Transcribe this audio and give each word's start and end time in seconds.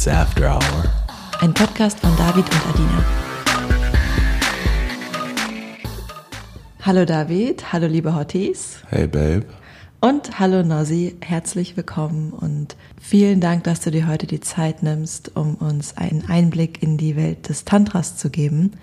It's 0.00 0.08
After 0.08 0.48
Hour. 0.48 0.84
Ein 1.40 1.52
Podcast 1.52 2.00
von 2.00 2.16
David 2.16 2.46
und 2.46 2.66
Adina. 2.70 3.04
Hallo 6.80 7.04
David, 7.04 7.70
hallo 7.70 7.86
liebe 7.86 8.14
Hotties. 8.14 8.78
Hey 8.88 9.06
Babe. 9.06 9.44
Und 10.00 10.40
hallo 10.40 10.62
Nossi, 10.62 11.18
herzlich 11.20 11.76
willkommen 11.76 12.32
und 12.32 12.76
vielen 12.98 13.42
Dank, 13.42 13.64
dass 13.64 13.82
du 13.82 13.90
dir 13.90 14.08
heute 14.08 14.26
die 14.26 14.40
Zeit 14.40 14.82
nimmst, 14.82 15.36
um 15.36 15.56
uns 15.56 15.94
einen 15.98 16.24
Einblick 16.30 16.82
in 16.82 16.96
die 16.96 17.14
Welt 17.14 17.50
des 17.50 17.66
Tantras 17.66 18.16
zu 18.16 18.30
geben. 18.30 18.78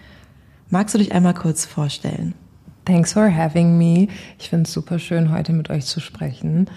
Magst 0.70 0.94
du 0.94 1.00
dich 1.00 1.14
einmal 1.14 1.34
kurz 1.34 1.66
vorstellen? 1.66 2.36
Thanks 2.88 3.12
for 3.12 3.30
having 3.30 3.78
me. 3.78 4.08
Ich 4.40 4.48
finde 4.48 4.64
es 4.64 4.72
super 4.72 4.98
schön, 4.98 5.30
heute 5.34 5.52
mit 5.52 5.70
euch 5.70 5.86
zu 5.86 6.00
sprechen. 6.00 6.70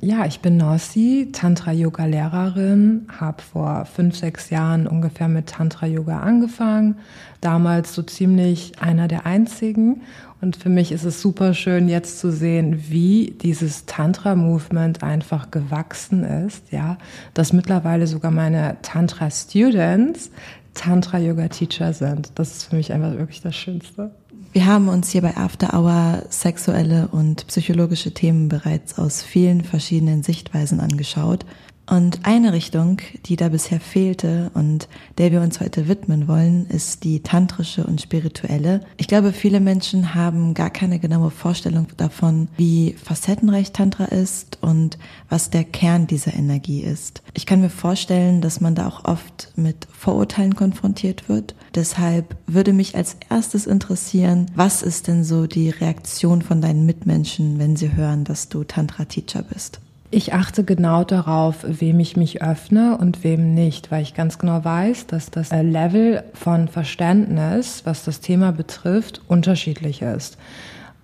Ja, 0.00 0.24
ich 0.24 0.38
bin 0.38 0.58
Nossi, 0.58 1.30
Tantra-Yoga-Lehrerin, 1.32 3.08
habe 3.18 3.42
vor 3.42 3.84
fünf, 3.84 4.14
sechs 4.14 4.50
Jahren 4.50 4.86
ungefähr 4.86 5.26
mit 5.26 5.48
Tantra-Yoga 5.48 6.20
angefangen. 6.20 6.98
Damals 7.40 7.96
so 7.96 8.02
ziemlich 8.02 8.80
einer 8.80 9.08
der 9.08 9.26
einzigen. 9.26 10.02
Und 10.40 10.54
für 10.54 10.68
mich 10.68 10.92
ist 10.92 11.02
es 11.02 11.20
super 11.20 11.52
schön, 11.52 11.88
jetzt 11.88 12.20
zu 12.20 12.30
sehen, 12.30 12.84
wie 12.88 13.36
dieses 13.42 13.86
Tantra-Movement 13.86 15.02
einfach 15.02 15.50
gewachsen 15.50 16.22
ist. 16.22 16.70
Ja, 16.70 16.96
dass 17.34 17.52
mittlerweile 17.52 18.06
sogar 18.06 18.30
meine 18.30 18.76
Tantra-Students 18.82 20.30
Tantra-Yoga-Teacher 20.74 21.92
sind. 21.92 22.30
Das 22.36 22.52
ist 22.52 22.64
für 22.66 22.76
mich 22.76 22.92
einfach 22.92 23.18
wirklich 23.18 23.40
das 23.40 23.56
Schönste. 23.56 24.12
Wir 24.56 24.64
haben 24.64 24.88
uns 24.88 25.10
hier 25.10 25.20
bei 25.20 25.36
After 25.36 25.74
Hour 25.74 26.22
sexuelle 26.30 27.08
und 27.12 27.46
psychologische 27.46 28.14
Themen 28.14 28.48
bereits 28.48 28.98
aus 28.98 29.22
vielen 29.22 29.62
verschiedenen 29.62 30.22
Sichtweisen 30.22 30.80
angeschaut. 30.80 31.44
Und 31.88 32.20
eine 32.24 32.52
Richtung, 32.52 33.00
die 33.26 33.36
da 33.36 33.48
bisher 33.48 33.78
fehlte 33.78 34.50
und 34.54 34.88
der 35.18 35.30
wir 35.30 35.40
uns 35.40 35.60
heute 35.60 35.86
widmen 35.86 36.26
wollen, 36.26 36.66
ist 36.66 37.04
die 37.04 37.20
tantrische 37.20 37.84
und 37.84 38.00
spirituelle. 38.00 38.80
Ich 38.96 39.06
glaube, 39.06 39.32
viele 39.32 39.60
Menschen 39.60 40.14
haben 40.14 40.54
gar 40.54 40.70
keine 40.70 40.98
genaue 40.98 41.30
Vorstellung 41.30 41.86
davon, 41.96 42.48
wie 42.56 42.96
facettenreich 43.02 43.70
Tantra 43.70 44.06
ist 44.06 44.58
und 44.62 44.98
was 45.28 45.50
der 45.50 45.62
Kern 45.62 46.08
dieser 46.08 46.34
Energie 46.34 46.80
ist. 46.80 47.22
Ich 47.34 47.46
kann 47.46 47.60
mir 47.60 47.70
vorstellen, 47.70 48.40
dass 48.40 48.60
man 48.60 48.74
da 48.74 48.88
auch 48.88 49.04
oft 49.04 49.52
mit 49.54 49.86
Vorurteilen 49.92 50.56
konfrontiert 50.56 51.28
wird. 51.28 51.54
Deshalb 51.76 52.36
würde 52.48 52.72
mich 52.72 52.96
als 52.96 53.16
erstes 53.28 53.66
interessieren, 53.66 54.46
was 54.56 54.82
ist 54.82 55.06
denn 55.06 55.22
so 55.22 55.46
die 55.46 55.70
Reaktion 55.70 56.42
von 56.42 56.60
deinen 56.60 56.84
Mitmenschen, 56.84 57.60
wenn 57.60 57.76
sie 57.76 57.94
hören, 57.94 58.24
dass 58.24 58.48
du 58.48 58.64
Tantra-Teacher 58.64 59.42
bist? 59.42 59.80
Ich 60.10 60.32
achte 60.32 60.62
genau 60.62 61.02
darauf, 61.02 61.64
wem 61.66 61.98
ich 61.98 62.16
mich 62.16 62.40
öffne 62.40 62.96
und 62.96 63.24
wem 63.24 63.54
nicht, 63.54 63.90
weil 63.90 64.02
ich 64.02 64.14
ganz 64.14 64.38
genau 64.38 64.64
weiß, 64.64 65.08
dass 65.08 65.30
das 65.30 65.50
Level 65.50 66.22
von 66.32 66.68
Verständnis, 66.68 67.82
was 67.84 68.04
das 68.04 68.20
Thema 68.20 68.52
betrifft, 68.52 69.20
unterschiedlich 69.26 70.02
ist. 70.02 70.38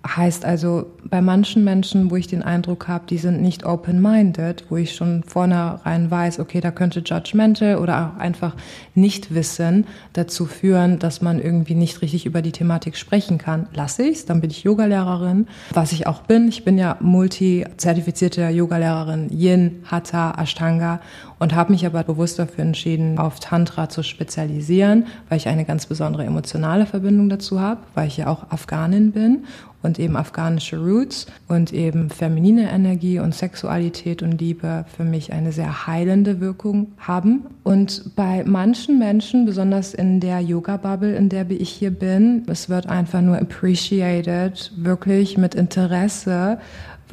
Heißt 0.05 0.43
also, 0.43 0.87
bei 1.09 1.21
manchen 1.21 1.63
Menschen, 1.63 2.11
wo 2.11 2.17
ich 2.17 2.27
den 2.27 2.43
Eindruck 2.43 2.89
habe, 2.89 3.05
die 3.09 3.17
sind 3.17 3.41
nicht 3.41 3.65
open-minded, 3.65 4.65
wo 4.69 4.75
ich 4.75 4.95
schon 4.95 5.23
vornherein 5.23 6.11
weiß, 6.11 6.39
okay, 6.39 6.59
da 6.59 6.71
könnte 6.71 6.99
judgmental 6.99 7.77
oder 7.77 8.13
auch 8.15 8.19
einfach 8.19 8.53
nicht 8.95 9.33
wissen 9.33 9.87
dazu 10.11 10.45
führen, 10.45 10.99
dass 10.99 11.21
man 11.21 11.39
irgendwie 11.39 11.75
nicht 11.75 12.01
richtig 12.01 12.25
über 12.25 12.41
die 12.41 12.51
Thematik 12.51 12.97
sprechen 12.97 13.37
kann, 13.37 13.67
lasse 13.73 14.03
ich's, 14.03 14.25
dann 14.25 14.41
bin 14.41 14.49
ich 14.49 14.63
Yogalehrerin, 14.63 15.47
was 15.73 15.93
ich 15.93 16.05
auch 16.05 16.23
bin. 16.23 16.49
Ich 16.49 16.65
bin 16.65 16.77
ja 16.77 16.97
multi-zertifizierte 16.99 18.49
Yogalehrerin. 18.49 19.29
Yin, 19.29 19.83
Hatha, 19.89 20.33
Ashtanga 20.37 20.99
und 21.43 21.53
habe 21.53 21.73
mich 21.73 21.85
aber 21.85 22.03
bewusst 22.03 22.39
dafür 22.39 22.63
entschieden, 22.63 23.19
auf 23.19 23.41
Tantra 23.41 23.89
zu 23.89 24.01
spezialisieren, 24.01 25.07
weil 25.27 25.37
ich 25.37 25.49
eine 25.49 25.65
ganz 25.65 25.85
besondere 25.85 26.23
emotionale 26.23 26.85
Verbindung 26.85 27.27
dazu 27.27 27.59
habe, 27.59 27.81
weil 27.95 28.07
ich 28.07 28.15
ja 28.15 28.27
auch 28.27 28.49
Afghanin 28.49 29.11
bin 29.11 29.43
und 29.81 29.99
eben 29.99 30.15
afghanische 30.15 30.77
Roots 30.77 31.27
und 31.49 31.73
eben 31.73 32.09
feminine 32.09 32.71
Energie 32.71 33.19
und 33.19 33.35
Sexualität 33.35 34.23
und 34.23 34.39
Liebe 34.39 34.85
für 34.95 35.03
mich 35.03 35.33
eine 35.33 35.51
sehr 35.51 35.85
heilende 35.85 36.39
Wirkung 36.39 36.93
haben. 36.97 37.41
Und 37.63 38.15
bei 38.15 38.43
manchen 38.45 38.97
Menschen, 38.97 39.45
besonders 39.45 39.93
in 39.93 40.21
der 40.21 40.39
Yoga-Bubble, 40.39 41.13
in 41.13 41.27
der 41.27 41.51
ich 41.51 41.69
hier 41.69 41.91
bin, 41.91 42.43
es 42.47 42.69
wird 42.69 42.87
einfach 42.87 43.19
nur 43.19 43.37
appreciated, 43.37 44.71
wirklich 44.77 45.37
mit 45.37 45.55
Interesse 45.55 46.57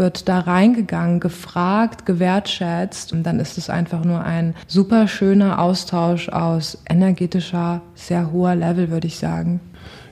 wird 0.01 0.29
da 0.29 0.41
reingegangen, 0.41 1.21
gefragt, 1.21 2.07
gewertschätzt 2.07 3.13
und 3.13 3.23
dann 3.23 3.39
ist 3.39 3.59
es 3.59 3.71
einfach 3.71 4.03
nur 4.03 4.25
ein 4.25 4.57
super 4.67 5.07
schöner 5.07 5.61
Austausch 5.61 6.31
aus 6.31 6.79
energetischer, 6.89 7.83
sehr 7.95 8.33
hoher 8.33 8.57
Level, 8.57 8.91
würde 8.91 9.07
ich 9.07 9.19
sagen. 9.19 9.61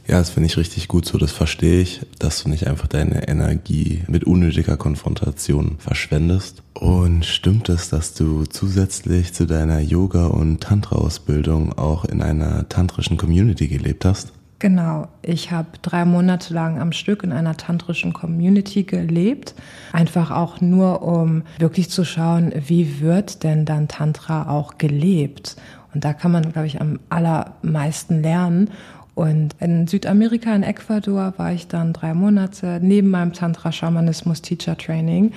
Ja, 0.06 0.18
das 0.18 0.30
finde 0.30 0.46
ich 0.46 0.56
richtig 0.56 0.88
gut 0.88 1.04
so, 1.04 1.18
das 1.18 1.32
verstehe 1.32 1.82
ich, 1.82 2.00
dass 2.18 2.42
du 2.42 2.48
nicht 2.48 2.66
einfach 2.66 2.86
deine 2.86 3.28
Energie 3.28 4.04
mit 4.08 4.24
unnötiger 4.24 4.78
Konfrontation 4.78 5.76
verschwendest. 5.78 6.62
Und 6.72 7.26
stimmt 7.26 7.68
es, 7.68 7.90
dass 7.90 8.14
du 8.14 8.44
zusätzlich 8.44 9.34
zu 9.34 9.46
deiner 9.46 9.80
Yoga- 9.80 10.28
und 10.28 10.60
Tantra-Ausbildung 10.60 11.76
auch 11.76 12.06
in 12.06 12.22
einer 12.22 12.68
tantrischen 12.70 13.18
Community 13.18 13.68
gelebt 13.68 14.06
hast? 14.06 14.32
Genau, 14.60 15.06
ich 15.22 15.52
habe 15.52 15.68
drei 15.82 16.04
Monate 16.04 16.52
lang 16.52 16.80
am 16.80 16.90
Stück 16.90 17.22
in 17.22 17.30
einer 17.30 17.56
tantrischen 17.56 18.12
Community 18.12 18.82
gelebt, 18.82 19.54
einfach 19.92 20.32
auch 20.32 20.60
nur, 20.60 21.02
um 21.02 21.42
wirklich 21.60 21.90
zu 21.90 22.04
schauen, 22.04 22.52
wie 22.66 23.00
wird 23.00 23.44
denn 23.44 23.64
dann 23.64 23.86
Tantra 23.86 24.50
auch 24.50 24.76
gelebt. 24.76 25.56
Und 25.94 26.04
da 26.04 26.12
kann 26.12 26.32
man, 26.32 26.52
glaube 26.52 26.66
ich, 26.66 26.80
am 26.80 26.98
allermeisten 27.08 28.20
lernen. 28.20 28.70
Und 29.14 29.54
in 29.60 29.86
Südamerika, 29.86 30.52
in 30.54 30.64
Ecuador, 30.64 31.34
war 31.36 31.52
ich 31.52 31.68
dann 31.68 31.92
drei 31.92 32.14
Monate 32.14 32.80
neben 32.82 33.10
meinem 33.10 33.32
Tantra-Schamanismus-Teacher-Training. 33.32 35.32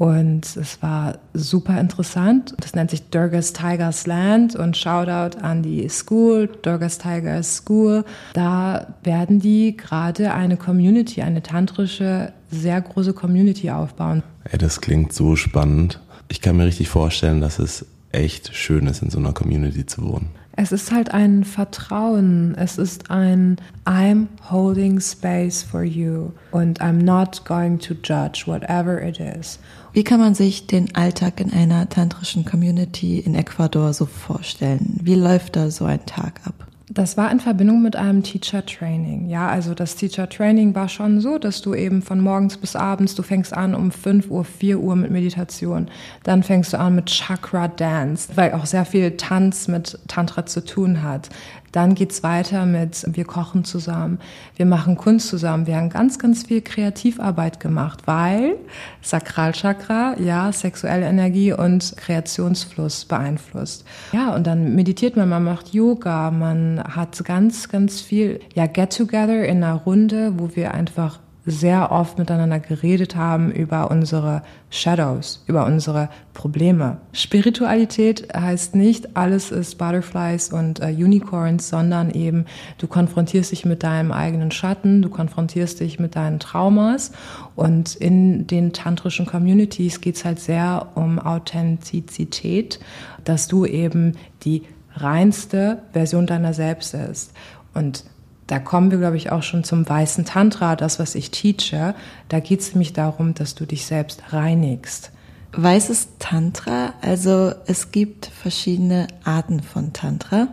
Und 0.00 0.56
es 0.56 0.82
war 0.82 1.18
super 1.34 1.78
interessant. 1.78 2.54
Das 2.60 2.74
nennt 2.74 2.90
sich 2.90 3.10
Durgas 3.10 3.52
Tigers 3.52 4.06
Land 4.06 4.56
und 4.56 4.74
Shoutout 4.74 5.36
an 5.42 5.62
die 5.62 5.86
School, 5.90 6.48
Durgas 6.62 6.96
Tigers 6.96 7.56
School. 7.56 8.06
Da 8.32 8.94
werden 9.02 9.40
die 9.40 9.76
gerade 9.76 10.32
eine 10.32 10.56
Community, 10.56 11.20
eine 11.20 11.42
tantrische, 11.42 12.32
sehr 12.50 12.80
große 12.80 13.12
Community 13.12 13.70
aufbauen. 13.70 14.22
Ey, 14.44 14.56
das 14.56 14.80
klingt 14.80 15.12
so 15.12 15.36
spannend. 15.36 16.00
Ich 16.28 16.40
kann 16.40 16.56
mir 16.56 16.64
richtig 16.64 16.88
vorstellen, 16.88 17.42
dass 17.42 17.58
es 17.58 17.84
echt 18.10 18.56
schön 18.56 18.86
ist, 18.86 19.02
in 19.02 19.10
so 19.10 19.18
einer 19.18 19.34
Community 19.34 19.84
zu 19.84 20.02
wohnen. 20.02 20.30
Es 20.56 20.72
ist 20.72 20.92
halt 20.92 21.12
ein 21.12 21.44
Vertrauen. 21.44 22.54
Es 22.56 22.76
ist 22.76 23.10
ein 23.10 23.56
I'm 23.84 24.26
holding 24.50 25.00
space 25.00 25.62
for 25.62 25.82
you 25.82 26.32
und 26.50 26.80
I'm 26.80 27.02
not 27.02 27.44
going 27.44 27.78
to 27.80 27.94
judge 28.02 28.44
whatever 28.46 29.02
it 29.02 29.20
is. 29.20 29.58
Wie 29.92 30.04
kann 30.04 30.20
man 30.20 30.36
sich 30.36 30.68
den 30.68 30.94
Alltag 30.94 31.40
in 31.40 31.52
einer 31.52 31.88
tantrischen 31.88 32.44
Community 32.44 33.18
in 33.18 33.34
Ecuador 33.34 33.92
so 33.92 34.06
vorstellen? 34.06 35.00
Wie 35.02 35.16
läuft 35.16 35.56
da 35.56 35.70
so 35.70 35.84
ein 35.84 36.06
Tag 36.06 36.40
ab? 36.44 36.54
Das 36.92 37.16
war 37.16 37.30
in 37.30 37.38
Verbindung 37.38 37.82
mit 37.82 37.94
einem 37.94 38.24
Teacher 38.24 38.66
Training. 38.66 39.28
Ja, 39.28 39.48
also 39.48 39.74
das 39.74 39.94
Teacher 39.94 40.28
Training 40.28 40.74
war 40.74 40.88
schon 40.88 41.20
so, 41.20 41.38
dass 41.38 41.62
du 41.62 41.72
eben 41.72 42.02
von 42.02 42.20
morgens 42.20 42.56
bis 42.56 42.74
abends, 42.74 43.14
du 43.14 43.22
fängst 43.22 43.52
an 43.52 43.76
um 43.76 43.92
5 43.92 44.28
Uhr, 44.28 44.44
4 44.44 44.80
Uhr 44.80 44.96
mit 44.96 45.12
Meditation. 45.12 45.88
Dann 46.24 46.42
fängst 46.42 46.72
du 46.72 46.80
an 46.80 46.96
mit 46.96 47.06
Chakra 47.06 47.68
Dance, 47.68 48.30
weil 48.34 48.54
auch 48.54 48.66
sehr 48.66 48.84
viel 48.84 49.12
Tanz 49.12 49.68
mit 49.68 50.00
Tantra 50.08 50.46
zu 50.46 50.64
tun 50.64 51.04
hat. 51.04 51.28
Dann 51.72 51.94
geht's 51.94 52.22
weiter 52.22 52.66
mit, 52.66 53.06
wir 53.06 53.24
kochen 53.24 53.64
zusammen, 53.64 54.18
wir 54.56 54.66
machen 54.66 54.96
Kunst 54.96 55.28
zusammen. 55.28 55.66
Wir 55.66 55.76
haben 55.76 55.88
ganz, 55.88 56.18
ganz 56.18 56.46
viel 56.46 56.62
Kreativarbeit 56.62 57.60
gemacht, 57.60 58.02
weil 58.06 58.56
Sakralchakra, 59.02 60.16
ja, 60.18 60.52
sexuelle 60.52 61.06
Energie 61.06 61.52
und 61.52 61.96
Kreationsfluss 61.96 63.04
beeinflusst. 63.04 63.84
Ja, 64.12 64.34
und 64.34 64.46
dann 64.46 64.74
meditiert 64.74 65.16
man, 65.16 65.28
man 65.28 65.44
macht 65.44 65.72
Yoga, 65.72 66.30
man 66.30 66.82
hat 66.82 67.22
ganz, 67.24 67.68
ganz 67.68 68.00
viel, 68.00 68.40
ja, 68.54 68.66
Get-Together 68.66 69.44
in 69.46 69.62
einer 69.62 69.74
Runde, 69.74 70.34
wo 70.38 70.50
wir 70.56 70.74
einfach 70.74 71.20
sehr 71.50 71.92
oft 71.92 72.18
miteinander 72.18 72.60
geredet 72.60 73.16
haben 73.16 73.50
über 73.50 73.90
unsere 73.90 74.42
Shadows, 74.70 75.44
über 75.46 75.66
unsere 75.66 76.08
Probleme. 76.32 76.98
Spiritualität 77.12 78.28
heißt 78.34 78.74
nicht, 78.74 79.16
alles 79.16 79.50
ist 79.50 79.78
Butterflies 79.78 80.52
und 80.52 80.80
äh, 80.80 80.86
Unicorns, 80.86 81.68
sondern 81.68 82.10
eben, 82.10 82.46
du 82.78 82.86
konfrontierst 82.86 83.52
dich 83.52 83.64
mit 83.64 83.82
deinem 83.82 84.12
eigenen 84.12 84.50
Schatten, 84.50 85.02
du 85.02 85.10
konfrontierst 85.10 85.80
dich 85.80 85.98
mit 85.98 86.16
deinen 86.16 86.38
Traumas 86.38 87.12
und 87.56 87.96
in 87.96 88.46
den 88.46 88.72
tantrischen 88.72 89.26
Communities 89.26 90.00
geht 90.00 90.16
es 90.16 90.24
halt 90.24 90.40
sehr 90.40 90.88
um 90.94 91.18
Authentizität, 91.18 92.80
dass 93.24 93.48
du 93.48 93.66
eben 93.66 94.12
die 94.42 94.62
reinste 94.94 95.82
Version 95.92 96.26
deiner 96.26 96.54
selbst 96.54 96.94
ist. 96.94 97.32
Und 97.74 98.04
da 98.50 98.58
kommen 98.58 98.90
wir, 98.90 98.98
glaube 98.98 99.16
ich, 99.16 99.30
auch 99.30 99.44
schon 99.44 99.62
zum 99.62 99.88
weißen 99.88 100.24
Tantra, 100.24 100.74
das, 100.74 100.98
was 100.98 101.14
ich 101.14 101.30
teache. 101.30 101.94
Da 102.28 102.40
geht 102.40 102.60
es 102.60 102.74
nämlich 102.74 102.92
darum, 102.92 103.32
dass 103.34 103.54
du 103.54 103.64
dich 103.64 103.86
selbst 103.86 104.32
reinigst. 104.32 105.12
Weißes 105.52 106.08
Tantra, 106.18 106.94
also 107.00 107.52
es 107.66 107.92
gibt 107.92 108.26
verschiedene 108.26 109.06
Arten 109.22 109.62
von 109.62 109.92
Tantra. 109.92 110.48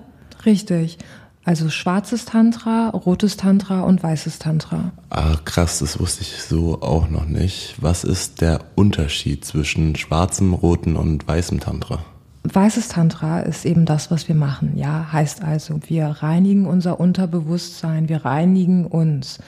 Richtig. 0.45 0.99
Also 1.43 1.69
schwarzes 1.69 2.25
Tantra, 2.25 2.89
rotes 2.89 3.37
Tantra 3.37 3.81
und 3.81 4.03
weißes 4.03 4.37
Tantra. 4.37 4.91
Ah, 5.09 5.35
krass, 5.45 5.79
das 5.79 5.99
wusste 5.99 6.21
ich 6.21 6.43
so 6.43 6.81
auch 6.81 7.09
noch 7.09 7.25
nicht. 7.25 7.75
Was 7.79 8.03
ist 8.03 8.41
der 8.41 8.59
Unterschied 8.75 9.43
zwischen 9.43 9.95
schwarzem, 9.95 10.53
roten 10.53 10.97
und 10.97 11.27
weißem 11.27 11.61
Tantra? 11.61 12.03
Weißes 12.53 12.87
Tantra 12.87 13.41
ist 13.41 13.65
eben 13.65 13.85
das, 13.85 14.09
was 14.11 14.27
wir 14.27 14.35
machen. 14.35 14.73
Ja, 14.75 15.11
heißt 15.11 15.43
also, 15.43 15.79
wir 15.87 16.07
reinigen 16.07 16.65
unser 16.65 16.99
Unterbewusstsein, 16.99 18.09
wir 18.09 18.25
reinigen 18.25 18.85
uns. 18.85 19.39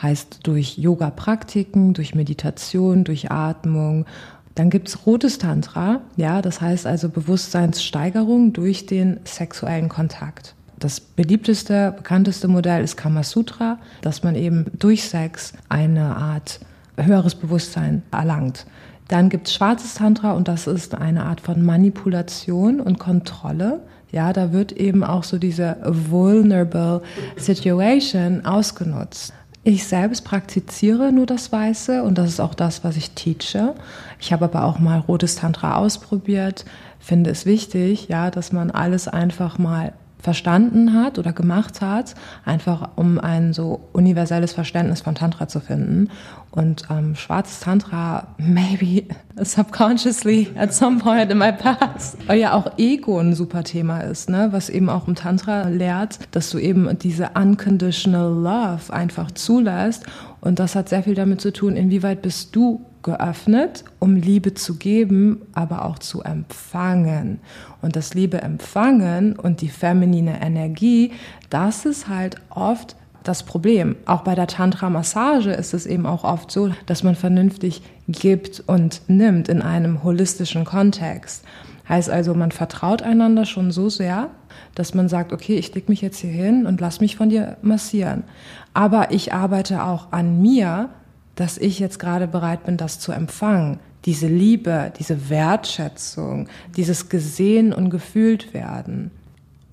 Heißt 0.00 0.40
durch 0.42 0.76
Yoga-Praktiken, 0.76 1.94
durch 1.94 2.14
Meditation, 2.14 3.04
durch 3.04 3.30
Atmung. 3.30 4.06
Dann 4.54 4.70
gibt's 4.70 5.06
rotes 5.06 5.38
Tantra. 5.38 6.00
Ja, 6.16 6.42
das 6.42 6.60
heißt 6.60 6.86
also 6.86 7.08
Bewusstseinssteigerung 7.08 8.52
durch 8.52 8.86
den 8.86 9.20
sexuellen 9.24 9.88
Kontakt. 9.88 10.54
Das 10.78 11.00
beliebteste, 11.00 11.94
bekannteste 11.96 12.48
Modell 12.48 12.84
ist 12.84 12.96
Kama 12.96 13.22
Sutra, 13.22 13.78
dass 14.02 14.22
man 14.22 14.34
eben 14.34 14.66
durch 14.78 15.04
Sex 15.04 15.52
eine 15.68 16.16
Art 16.16 16.60
höheres 16.96 17.34
Bewusstsein 17.34 18.02
erlangt. 18.10 18.66
Dann 19.08 19.28
gibt 19.28 19.48
es 19.48 19.54
schwarzes 19.54 19.94
Tantra 19.94 20.32
und 20.32 20.48
das 20.48 20.66
ist 20.66 20.94
eine 20.94 21.24
Art 21.24 21.40
von 21.40 21.62
Manipulation 21.62 22.80
und 22.80 22.98
Kontrolle. 22.98 23.80
Ja, 24.10 24.32
da 24.32 24.52
wird 24.52 24.72
eben 24.72 25.04
auch 25.04 25.24
so 25.24 25.38
diese 25.38 25.76
vulnerable 25.84 27.02
Situation 27.36 28.46
ausgenutzt. 28.46 29.32
Ich 29.66 29.86
selbst 29.86 30.24
praktiziere 30.24 31.10
nur 31.10 31.26
das 31.26 31.50
Weiße 31.50 32.02
und 32.02 32.18
das 32.18 32.28
ist 32.28 32.40
auch 32.40 32.54
das, 32.54 32.84
was 32.84 32.96
ich 32.96 33.12
teache. 33.12 33.74
Ich 34.20 34.32
habe 34.32 34.44
aber 34.44 34.64
auch 34.64 34.78
mal 34.78 34.98
rotes 35.00 35.36
Tantra 35.36 35.76
ausprobiert, 35.76 36.64
finde 37.00 37.30
es 37.30 37.46
wichtig, 37.46 38.08
ja, 38.08 38.30
dass 38.30 38.52
man 38.52 38.70
alles 38.70 39.08
einfach 39.08 39.58
mal 39.58 39.94
verstanden 40.24 40.94
hat 40.94 41.18
oder 41.18 41.34
gemacht 41.34 41.82
hat, 41.82 42.14
einfach 42.46 42.92
um 42.96 43.20
ein 43.20 43.52
so 43.52 43.88
universelles 43.92 44.54
Verständnis 44.54 45.02
von 45.02 45.14
Tantra 45.14 45.48
zu 45.48 45.60
finden. 45.60 46.08
Und 46.50 46.84
ähm, 46.88 47.14
schwarzes 47.14 47.60
Tantra, 47.60 48.28
maybe 48.38 49.02
subconsciously 49.36 50.48
at 50.56 50.72
some 50.72 50.98
point 50.98 51.30
in 51.30 51.36
my 51.36 51.52
past, 51.52 52.16
weil 52.26 52.38
ja 52.38 52.54
auch 52.54 52.78
Ego 52.78 53.18
ein 53.18 53.34
super 53.34 53.64
Thema 53.64 54.00
ist, 54.00 54.30
ne? 54.30 54.48
was 54.50 54.70
eben 54.70 54.88
auch 54.88 55.06
im 55.06 55.14
Tantra 55.14 55.68
lehrt, 55.68 56.18
dass 56.30 56.48
du 56.50 56.58
eben 56.58 56.98
diese 56.98 57.30
unconditional 57.34 58.32
love 58.32 58.92
einfach 58.92 59.30
zulässt. 59.30 60.06
Und 60.40 60.58
das 60.58 60.74
hat 60.74 60.88
sehr 60.88 61.02
viel 61.02 61.14
damit 61.14 61.42
zu 61.42 61.52
tun, 61.52 61.76
inwieweit 61.76 62.22
bist 62.22 62.56
du 62.56 62.86
geöffnet, 63.04 63.84
um 64.00 64.16
Liebe 64.16 64.54
zu 64.54 64.74
geben, 64.74 65.42
aber 65.52 65.84
auch 65.84 66.00
zu 66.00 66.22
empfangen. 66.22 67.38
Und 67.80 67.94
das 67.94 68.14
Liebe 68.14 68.42
empfangen 68.42 69.36
und 69.36 69.60
die 69.60 69.68
feminine 69.68 70.42
Energie, 70.42 71.12
das 71.50 71.84
ist 71.84 72.08
halt 72.08 72.38
oft 72.50 72.96
das 73.22 73.44
Problem. 73.44 73.96
Auch 74.06 74.22
bei 74.22 74.34
der 74.34 74.48
Tantra-Massage 74.48 75.52
ist 75.52 75.74
es 75.74 75.86
eben 75.86 76.06
auch 76.06 76.24
oft 76.24 76.50
so, 76.50 76.70
dass 76.86 77.02
man 77.04 77.14
vernünftig 77.14 77.82
gibt 78.08 78.62
und 78.66 79.02
nimmt 79.06 79.48
in 79.48 79.62
einem 79.62 80.02
holistischen 80.02 80.64
Kontext. 80.64 81.44
Heißt 81.88 82.08
also, 82.08 82.34
man 82.34 82.50
vertraut 82.50 83.02
einander 83.02 83.44
schon 83.44 83.70
so 83.70 83.88
sehr, 83.88 84.30
dass 84.74 84.94
man 84.94 85.08
sagt, 85.08 85.32
okay, 85.32 85.56
ich 85.56 85.74
leg 85.74 85.88
mich 85.88 86.00
jetzt 86.00 86.18
hier 86.18 86.30
hin 86.30 86.66
und 86.66 86.80
lass 86.80 87.00
mich 87.00 87.16
von 87.16 87.28
dir 87.28 87.58
massieren. 87.60 88.24
Aber 88.72 89.10
ich 89.10 89.34
arbeite 89.34 89.84
auch 89.84 90.12
an 90.12 90.40
mir, 90.40 90.90
dass 91.34 91.58
ich 91.58 91.78
jetzt 91.78 91.98
gerade 91.98 92.26
bereit 92.26 92.64
bin, 92.64 92.76
das 92.76 92.98
zu 92.98 93.12
empfangen. 93.12 93.78
Diese 94.04 94.26
Liebe, 94.26 94.92
diese 94.98 95.30
Wertschätzung, 95.30 96.48
dieses 96.76 97.08
gesehen 97.08 97.72
und 97.72 97.90
gefühlt 97.90 98.52
werden. 98.52 99.10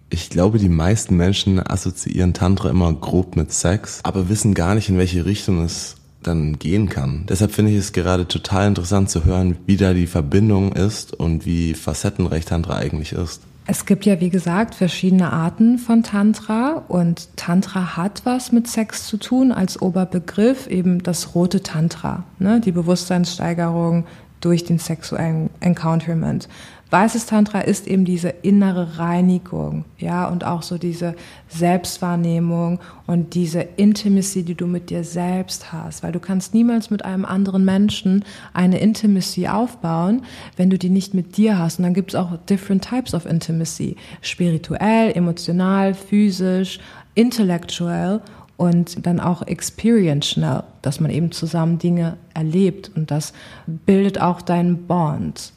Ich 0.10 0.30
glaube, 0.30 0.58
die 0.58 0.70
meisten 0.70 1.16
Menschen 1.16 1.66
assoziieren 1.66 2.34
Tantra 2.34 2.70
immer 2.70 2.92
grob 2.94 3.36
mit 3.36 3.52
Sex, 3.54 4.00
aber 4.04 4.30
wissen 4.30 4.54
gar 4.54 4.76
nicht, 4.76 4.90
in 4.90 4.98
welche 4.98 5.26
Richtung 5.26 5.64
es 5.64 5.96
dann 6.22 6.60
gehen 6.60 6.90
kann. 6.90 7.26
Deshalb 7.28 7.52
finde 7.52 7.72
ich 7.72 7.78
es 7.78 7.94
gerade 7.94 8.28
total 8.28 8.68
interessant 8.68 9.10
zu 9.10 9.26
hören, 9.26 9.58
wie 9.66 9.78
da 9.78 9.94
die 9.94 10.08
Verbindung 10.08 10.74
ist 10.74 11.14
und 11.14 11.46
wie 11.46 11.74
facettenreich 11.74 12.46
Tantra 12.46 12.76
eigentlich 12.76 13.14
ist. 13.14 13.42
Es 13.68 13.86
gibt 13.86 14.06
ja, 14.06 14.20
wie 14.20 14.32
gesagt, 14.32 14.74
verschiedene 14.74 15.32
Arten 15.32 15.78
von 15.78 16.02
Tantra 16.02 16.84
und 16.88 17.38
Tantra 17.38 17.96
hat 17.96 18.22
was 18.24 18.52
mit 18.52 18.68
Sex 18.68 19.06
zu 19.06 19.18
tun 19.18 19.52
als 19.52 19.82
Oberbegriff, 19.82 20.68
eben 20.68 21.04
das 21.04 21.36
rote 21.36 21.62
Tantra, 21.62 22.24
ne? 22.40 22.60
die 22.60 22.72
Bewusstseinssteigerung 22.72 24.06
durch 24.42 24.64
den 24.64 24.80
sexuellen 24.80 25.52
Encounterment. 25.60 26.50
Weißes 26.92 27.26
Tantra 27.26 27.62
ist 27.62 27.88
eben 27.88 28.04
diese 28.04 28.28
innere 28.28 28.98
Reinigung, 28.98 29.86
ja, 29.98 30.28
und 30.28 30.44
auch 30.44 30.62
so 30.62 30.78
diese 30.78 31.16
Selbstwahrnehmung 31.48 32.82
und 33.08 33.34
diese 33.34 33.62
Intimacy, 33.62 34.44
die 34.44 34.56
du 34.56 34.68
mit 34.68 34.90
dir 34.90 35.06
selbst 35.06 35.72
hast, 35.72 36.04
weil 36.04 36.12
du 36.12 36.20
kannst 36.20 36.54
niemals 36.54 36.90
mit 36.90 37.06
einem 37.06 37.24
anderen 37.24 37.64
Menschen 37.64 38.26
eine 38.54 38.82
Intimacy 38.82 39.48
aufbauen, 39.48 40.24
wenn 40.58 40.70
du 40.70 40.78
die 40.78 40.90
nicht 40.90 41.14
mit 41.14 41.38
dir 41.38 41.58
hast. 41.58 41.80
Und 41.80 41.84
dann 41.84 41.94
gibt 41.94 42.12
es 42.12 42.16
auch 42.16 42.36
different 42.50 42.84
types 42.84 43.14
of 43.14 43.26
Intimacy, 43.26 43.96
spirituell, 44.22 45.14
emotional, 45.16 45.94
physisch, 45.94 46.82
intellectual 47.16 48.22
und 48.58 49.06
dann 49.06 49.22
auch 49.22 49.44
experiential, 49.48 50.66
dass 50.82 51.00
man 51.00 51.10
eben 51.10 51.32
zusammen 51.32 51.80
Dinge 51.80 52.18
erlebt 52.34 52.92
und 52.98 53.12
das 53.12 53.32
bildet 53.66 54.20
auch 54.20 54.42
deinen 54.42 54.88
Bond. 54.88 55.54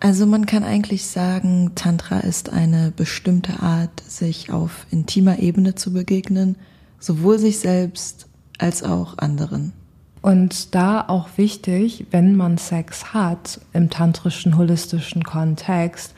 Also 0.00 0.26
man 0.26 0.46
kann 0.46 0.62
eigentlich 0.62 1.06
sagen, 1.06 1.72
Tantra 1.74 2.20
ist 2.20 2.52
eine 2.52 2.92
bestimmte 2.94 3.60
Art, 3.60 4.02
sich 4.06 4.50
auf 4.50 4.86
intimer 4.90 5.38
Ebene 5.38 5.74
zu 5.74 5.92
begegnen, 5.92 6.56
sowohl 7.00 7.38
sich 7.38 7.58
selbst 7.58 8.26
als 8.58 8.82
auch 8.82 9.18
anderen. 9.18 9.72
Und 10.22 10.74
da 10.74 11.04
auch 11.06 11.28
wichtig, 11.36 12.06
wenn 12.10 12.36
man 12.36 12.58
Sex 12.58 13.14
hat 13.14 13.60
im 13.72 13.90
tantrischen, 13.90 14.58
holistischen 14.58 15.24
Kontext, 15.24 16.14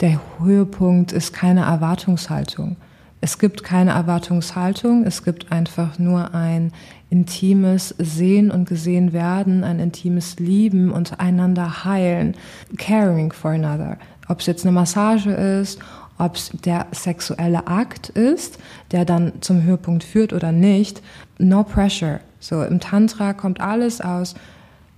der 0.00 0.20
Höhepunkt 0.38 1.12
ist 1.12 1.32
keine 1.32 1.60
Erwartungshaltung. 1.60 2.76
Es 3.24 3.38
gibt 3.38 3.62
keine 3.62 3.92
Erwartungshaltung, 3.92 5.04
es 5.04 5.22
gibt 5.22 5.52
einfach 5.52 5.96
nur 5.96 6.34
ein 6.34 6.72
intimes 7.08 7.94
Sehen 7.98 8.50
und 8.50 8.68
gesehen 8.68 9.12
werden, 9.12 9.62
ein 9.62 9.78
intimes 9.78 10.40
Lieben 10.40 10.90
und 10.90 11.20
einander 11.20 11.84
heilen, 11.84 12.34
caring 12.78 13.30
for 13.32 13.52
another. 13.52 13.96
Ob 14.26 14.40
es 14.40 14.46
jetzt 14.46 14.64
eine 14.64 14.72
Massage 14.72 15.30
ist, 15.30 15.78
ob 16.18 16.34
es 16.34 16.50
der 16.64 16.88
sexuelle 16.90 17.68
Akt 17.68 18.08
ist, 18.08 18.58
der 18.90 19.04
dann 19.04 19.34
zum 19.40 19.62
Höhepunkt 19.62 20.02
führt 20.02 20.32
oder 20.32 20.50
nicht, 20.50 21.00
no 21.38 21.62
pressure. 21.62 22.18
So 22.40 22.64
im 22.64 22.80
Tantra 22.80 23.34
kommt 23.34 23.60
alles 23.60 24.00
aus 24.00 24.34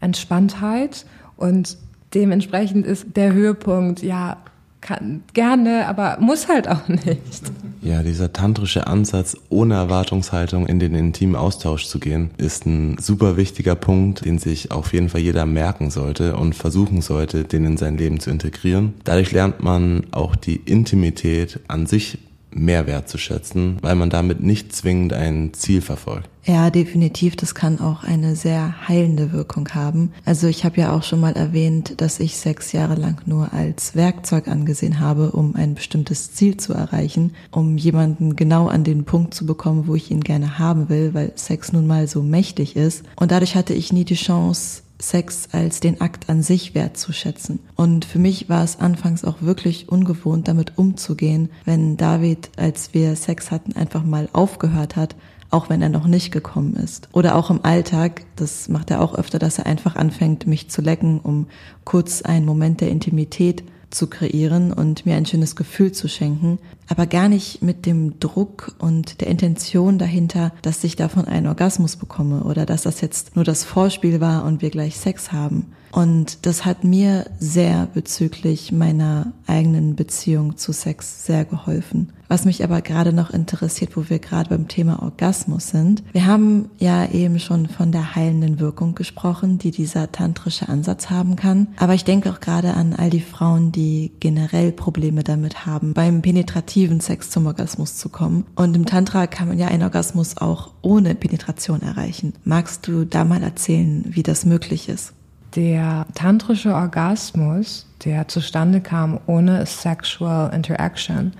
Entspanntheit 0.00 1.04
und 1.36 1.76
dementsprechend 2.14 2.86
ist 2.86 3.04
der 3.16 3.34
Höhepunkt 3.34 4.02
ja 4.02 4.38
kann 4.84 5.22
gerne, 5.32 5.88
aber 5.88 6.18
muss 6.20 6.46
halt 6.46 6.68
auch 6.68 6.86
nicht. 6.88 7.42
Ja, 7.82 8.02
dieser 8.02 8.32
tantrische 8.32 8.86
Ansatz, 8.86 9.36
ohne 9.48 9.74
Erwartungshaltung 9.74 10.66
in 10.66 10.78
den 10.78 10.94
intimen 10.94 11.36
Austausch 11.36 11.86
zu 11.86 11.98
gehen, 11.98 12.30
ist 12.36 12.66
ein 12.66 12.96
super 12.98 13.36
wichtiger 13.36 13.74
Punkt, 13.74 14.24
den 14.24 14.38
sich 14.38 14.70
auf 14.70 14.92
jeden 14.92 15.08
Fall 15.08 15.22
jeder 15.22 15.46
merken 15.46 15.90
sollte 15.90 16.36
und 16.36 16.54
versuchen 16.54 17.00
sollte, 17.00 17.44
den 17.44 17.64
in 17.64 17.76
sein 17.76 17.96
Leben 17.96 18.20
zu 18.20 18.30
integrieren. 18.30 18.94
Dadurch 19.04 19.32
lernt 19.32 19.62
man 19.62 20.04
auch 20.12 20.36
die 20.36 20.56
Intimität 20.56 21.60
an 21.66 21.86
sich 21.86 22.18
mehr 22.54 22.86
wertzuschätzen, 22.86 23.78
weil 23.80 23.94
man 23.94 24.10
damit 24.10 24.42
nicht 24.42 24.74
zwingend 24.74 25.12
ein 25.12 25.52
Ziel 25.54 25.80
verfolgt. 25.80 26.28
Ja, 26.46 26.68
definitiv. 26.68 27.36
Das 27.36 27.54
kann 27.54 27.80
auch 27.80 28.04
eine 28.04 28.36
sehr 28.36 28.86
heilende 28.86 29.32
Wirkung 29.32 29.68
haben. 29.70 30.12
Also 30.26 30.46
ich 30.46 30.64
habe 30.64 30.78
ja 30.78 30.92
auch 30.92 31.02
schon 31.02 31.20
mal 31.20 31.32
erwähnt, 31.32 32.00
dass 32.02 32.20
ich 32.20 32.36
sechs 32.36 32.72
Jahre 32.72 32.96
lang 32.96 33.22
nur 33.24 33.54
als 33.54 33.94
Werkzeug 33.94 34.48
angesehen 34.48 35.00
habe, 35.00 35.30
um 35.30 35.56
ein 35.56 35.74
bestimmtes 35.74 36.34
Ziel 36.34 36.58
zu 36.58 36.74
erreichen, 36.74 37.32
um 37.50 37.78
jemanden 37.78 38.36
genau 38.36 38.68
an 38.68 38.84
den 38.84 39.04
Punkt 39.04 39.32
zu 39.32 39.46
bekommen, 39.46 39.86
wo 39.86 39.94
ich 39.94 40.10
ihn 40.10 40.20
gerne 40.20 40.58
haben 40.58 40.90
will, 40.90 41.14
weil 41.14 41.32
Sex 41.36 41.72
nun 41.72 41.86
mal 41.86 42.08
so 42.08 42.22
mächtig 42.22 42.76
ist. 42.76 43.04
Und 43.16 43.30
dadurch 43.30 43.56
hatte 43.56 43.72
ich 43.72 43.92
nie 43.92 44.04
die 44.04 44.14
Chance, 44.14 44.82
Sex 45.00 45.48
als 45.52 45.80
den 45.80 46.00
Akt 46.00 46.30
an 46.30 46.42
sich 46.42 46.74
wertzuschätzen. 46.74 47.58
Und 47.76 48.04
für 48.04 48.18
mich 48.18 48.48
war 48.48 48.62
es 48.62 48.80
anfangs 48.80 49.24
auch 49.24 49.42
wirklich 49.42 49.88
ungewohnt, 49.88 50.48
damit 50.48 50.78
umzugehen, 50.78 51.50
wenn 51.64 51.96
David, 51.96 52.50
als 52.56 52.94
wir 52.94 53.16
Sex 53.16 53.50
hatten, 53.50 53.74
einfach 53.74 54.04
mal 54.04 54.28
aufgehört 54.32 54.96
hat, 54.96 55.16
auch 55.50 55.68
wenn 55.68 55.82
er 55.82 55.88
noch 55.88 56.06
nicht 56.06 56.32
gekommen 56.32 56.74
ist. 56.74 57.08
Oder 57.12 57.36
auch 57.36 57.50
im 57.50 57.64
Alltag, 57.64 58.24
das 58.36 58.68
macht 58.68 58.90
er 58.90 59.00
auch 59.00 59.14
öfter, 59.14 59.38
dass 59.38 59.58
er 59.58 59.66
einfach 59.66 59.96
anfängt, 59.96 60.46
mich 60.46 60.68
zu 60.68 60.82
lecken, 60.82 61.20
um 61.20 61.46
kurz 61.84 62.22
einen 62.22 62.46
Moment 62.46 62.80
der 62.80 62.90
Intimität 62.90 63.62
zu 63.90 64.06
kreieren 64.06 64.72
und 64.72 65.06
mir 65.06 65.16
ein 65.16 65.26
schönes 65.26 65.56
Gefühl 65.56 65.92
zu 65.92 66.08
schenken, 66.08 66.58
aber 66.88 67.06
gar 67.06 67.28
nicht 67.28 67.62
mit 67.62 67.86
dem 67.86 68.18
Druck 68.20 68.74
und 68.78 69.20
der 69.20 69.28
Intention 69.28 69.98
dahinter, 69.98 70.52
dass 70.62 70.84
ich 70.84 70.96
davon 70.96 71.26
einen 71.26 71.46
Orgasmus 71.46 71.96
bekomme 71.96 72.44
oder 72.44 72.66
dass 72.66 72.82
das 72.82 73.00
jetzt 73.00 73.36
nur 73.36 73.44
das 73.44 73.64
Vorspiel 73.64 74.20
war 74.20 74.44
und 74.44 74.62
wir 74.62 74.70
gleich 74.70 74.96
Sex 74.96 75.32
haben. 75.32 75.72
Und 75.94 76.44
das 76.44 76.64
hat 76.64 76.82
mir 76.82 77.26
sehr 77.38 77.86
bezüglich 77.94 78.72
meiner 78.72 79.32
eigenen 79.46 79.94
Beziehung 79.94 80.56
zu 80.56 80.72
Sex 80.72 81.24
sehr 81.24 81.44
geholfen. 81.44 82.12
Was 82.26 82.44
mich 82.44 82.64
aber 82.64 82.82
gerade 82.82 83.12
noch 83.12 83.30
interessiert, 83.30 83.96
wo 83.96 84.08
wir 84.08 84.18
gerade 84.18 84.50
beim 84.50 84.66
Thema 84.66 85.04
Orgasmus 85.04 85.68
sind. 85.68 86.02
Wir 86.10 86.26
haben 86.26 86.68
ja 86.78 87.08
eben 87.10 87.38
schon 87.38 87.68
von 87.68 87.92
der 87.92 88.16
heilenden 88.16 88.58
Wirkung 88.58 88.96
gesprochen, 88.96 89.58
die 89.58 89.70
dieser 89.70 90.10
tantrische 90.10 90.68
Ansatz 90.68 91.10
haben 91.10 91.36
kann. 91.36 91.68
Aber 91.76 91.94
ich 91.94 92.02
denke 92.02 92.32
auch 92.32 92.40
gerade 92.40 92.74
an 92.74 92.94
all 92.94 93.10
die 93.10 93.20
Frauen, 93.20 93.70
die 93.70 94.10
generell 94.18 94.72
Probleme 94.72 95.22
damit 95.22 95.64
haben, 95.64 95.94
beim 95.94 96.22
penetrativen 96.22 96.98
Sex 96.98 97.30
zum 97.30 97.46
Orgasmus 97.46 97.98
zu 97.98 98.08
kommen. 98.08 98.46
Und 98.56 98.74
im 98.74 98.86
Tantra 98.86 99.28
kann 99.28 99.46
man 99.46 99.60
ja 99.60 99.68
einen 99.68 99.84
Orgasmus 99.84 100.38
auch 100.38 100.72
ohne 100.82 101.14
Penetration 101.14 101.82
erreichen. 101.82 102.32
Magst 102.42 102.88
du 102.88 103.04
da 103.04 103.24
mal 103.24 103.44
erzählen, 103.44 104.04
wie 104.08 104.24
das 104.24 104.44
möglich 104.44 104.88
ist? 104.88 105.12
Der 105.56 106.06
tantrische 106.14 106.74
Orgasmus, 106.74 107.86
der 108.04 108.26
zustande 108.26 108.80
kam 108.80 109.20
ohne 109.26 109.64
Sexual 109.66 110.52
Interaction, 110.52 111.32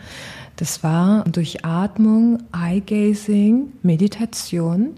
das 0.56 0.85
war 0.85 1.25
durch 1.25 1.64
Atmung, 1.64 2.38
Eye-Gazing, 2.52 3.73
Meditation 3.83 4.90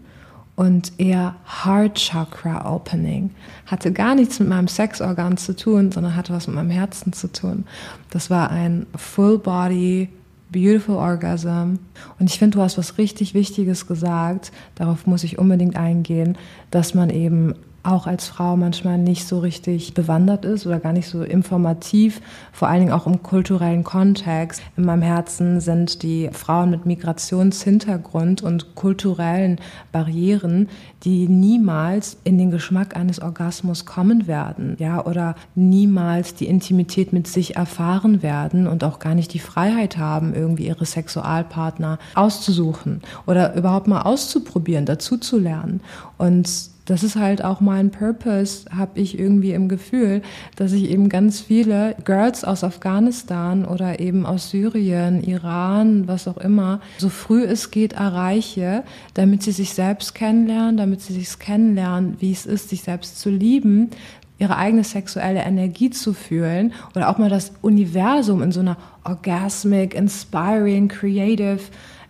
und 0.55 0.93
eher 0.99 1.35
Heart 1.65 1.95
Chakra 1.95 2.71
Opening. 2.71 3.31
Hatte 3.65 3.91
gar 3.91 4.15
nichts 4.15 4.39
mit 4.39 4.51
meinem 4.51 4.69
Sexorgan 4.69 5.39
zu 5.39 5.57
tun, 5.57 5.93
sondern 5.93 6.15
hatte 6.15 6.35
was 6.35 6.47
mit 6.47 6.57
meinem 6.57 6.71
Herzen 6.71 7.15
zu 7.15 7.33
tun. 7.33 7.65
Das 8.11 8.29
war 8.29 8.51
ein 8.51 8.87
Full 8.97 9.39
Body 9.39 10.11
Beautiful 10.51 10.97
Orgasm. 10.97 11.79
Und 12.19 12.31
ich 12.31 12.39
finde, 12.39 12.59
du 12.59 12.63
hast 12.63 12.79
was 12.79 12.99
richtig 12.99 13.35
Wichtiges 13.35 13.87
gesagt. 13.87 14.53
Darauf 14.75 15.07
muss 15.07 15.25
ich 15.25 15.39
unbedingt 15.39 15.77
eingehen, 15.77 16.37
dass 16.71 16.95
man 16.95 17.11
eben 17.11 17.55
auch 17.87 18.07
als 18.07 18.26
Frau 18.26 18.57
manchmal 18.57 18.99
nicht 18.99 19.26
so 19.26 19.38
richtig 19.38 19.95
bewandert 19.95 20.45
ist 20.45 20.66
oder 20.66 20.81
gar 20.81 20.93
nicht 20.93 21.09
so 21.09 21.23
informativ, 21.23 22.21
vor 22.52 22.69
allen 22.69 22.81
Dingen 22.81 22.93
auch 22.93 23.07
im 23.07 23.23
kulturellen 23.23 23.85
Kontext. 23.85 24.61
In 24.76 24.85
meinem 24.85 25.02
Herzen 25.02 25.61
sind 25.61 26.02
die 26.02 26.28
Frauen 26.33 26.71
mit 26.71 26.87
Migrationshintergrund 26.87 28.43
und 28.43 28.75
kulturellen 28.75 29.61
Barrieren, 29.93 30.69
die 31.05 31.28
niemals 31.28 32.16
in 32.25 32.38
den 32.38 32.50
Geschmack 32.50 32.97
eines 32.97 33.21
Orgasmus 33.21 33.87
kommen 33.87 34.26
werden, 34.26 34.76
ja, 34.78 35.05
oder 35.05 35.37
niemals 35.55 36.35
die 36.35 36.47
Intimität 36.47 37.12
mit 37.12 37.26
sich 37.26 37.57
erfahren 37.57 38.23
werden 38.23 38.66
und 38.66 38.83
auch 38.85 38.99
gar 38.99 39.14
nicht 39.14 39.33
die 39.33 39.38
Freiheit 39.38 39.99
haben, 39.99 40.35
irgendwie 40.35 40.66
ihre 40.66 40.85
Sexualpartner 40.85 41.99
auszusuchen 42.14 43.02
oder 43.26 43.55
überhaupt 43.55 43.87
mal 43.87 44.02
auszuprobieren, 44.02 44.87
dazu 44.87 45.19
zu 45.19 45.38
lernen. 45.38 45.81
Und 46.19 46.75
das 46.87 47.02
ist 47.02 47.16
halt 47.16 47.45
auch 47.45 47.61
mein 47.61 47.90
Purpose, 47.90 48.64
habe 48.75 49.00
ich 49.00 49.19
irgendwie 49.19 49.52
im 49.52 49.69
Gefühl, 49.69 50.23
dass 50.55 50.73
ich 50.73 50.88
eben 50.88 51.09
ganz 51.09 51.40
viele 51.40 51.97
Girls 52.05 52.45
aus 52.45 52.64
Afghanistan 52.64 53.64
oder 53.64 54.00
eben 54.00 54.25
aus 54.25 54.50
Syrien, 54.50 55.23
Iran, 55.23 56.09
was 56.09 56.28
auch 56.28 56.38
immer, 56.38 56.81
so 56.99 57.09
früh 57.09 57.43
es 57.43 57.71
geht 57.71 57.95
erreiche, 57.95 58.85
damit 59.14 59.43
sie 59.43 59.52
sich 59.52 59.75
selbst 59.75 60.14
kennenlernen, 60.14 60.76
damit 60.76 61.02
sie 61.02 61.12
sich 61.12 61.38
kennenlernen, 61.38 62.16
wie 62.21 62.33
es 62.33 62.47
ist, 62.47 62.71
sich 62.71 62.83
selbst 62.83 63.21
zu 63.21 63.31
lieben, 63.31 63.90
ihre 64.38 64.57
eigene 64.57 64.85
sexuelle 64.85 65.40
Energie 65.40 65.90
zu 65.90 66.12
fühlen 66.12 66.73
oder 66.95 67.09
auch 67.09 67.19
mal 67.19 67.31
das 67.31 67.52
Universum 67.62 68.43
in 68.43 68.52
so 68.52 68.61
einer 68.61 68.76
orgasmic, 69.05 69.95
inspiring, 69.95 70.88
creative 70.88 71.61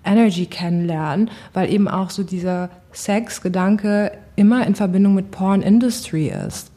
Energy 0.05 0.47
kennenlernen, 0.47 1.31
weil 1.53 1.73
eben 1.73 1.89
auch 1.89 2.11
so 2.11 2.23
dieser 2.23 2.71
Sex-Gedanke 2.93 4.13
immer 4.37 4.67
in 4.67 4.75
Verbindung 4.75 5.15
mit 5.15 5.31
Porn 5.31 5.63
Industry 5.63 6.29
ist. 6.29 6.71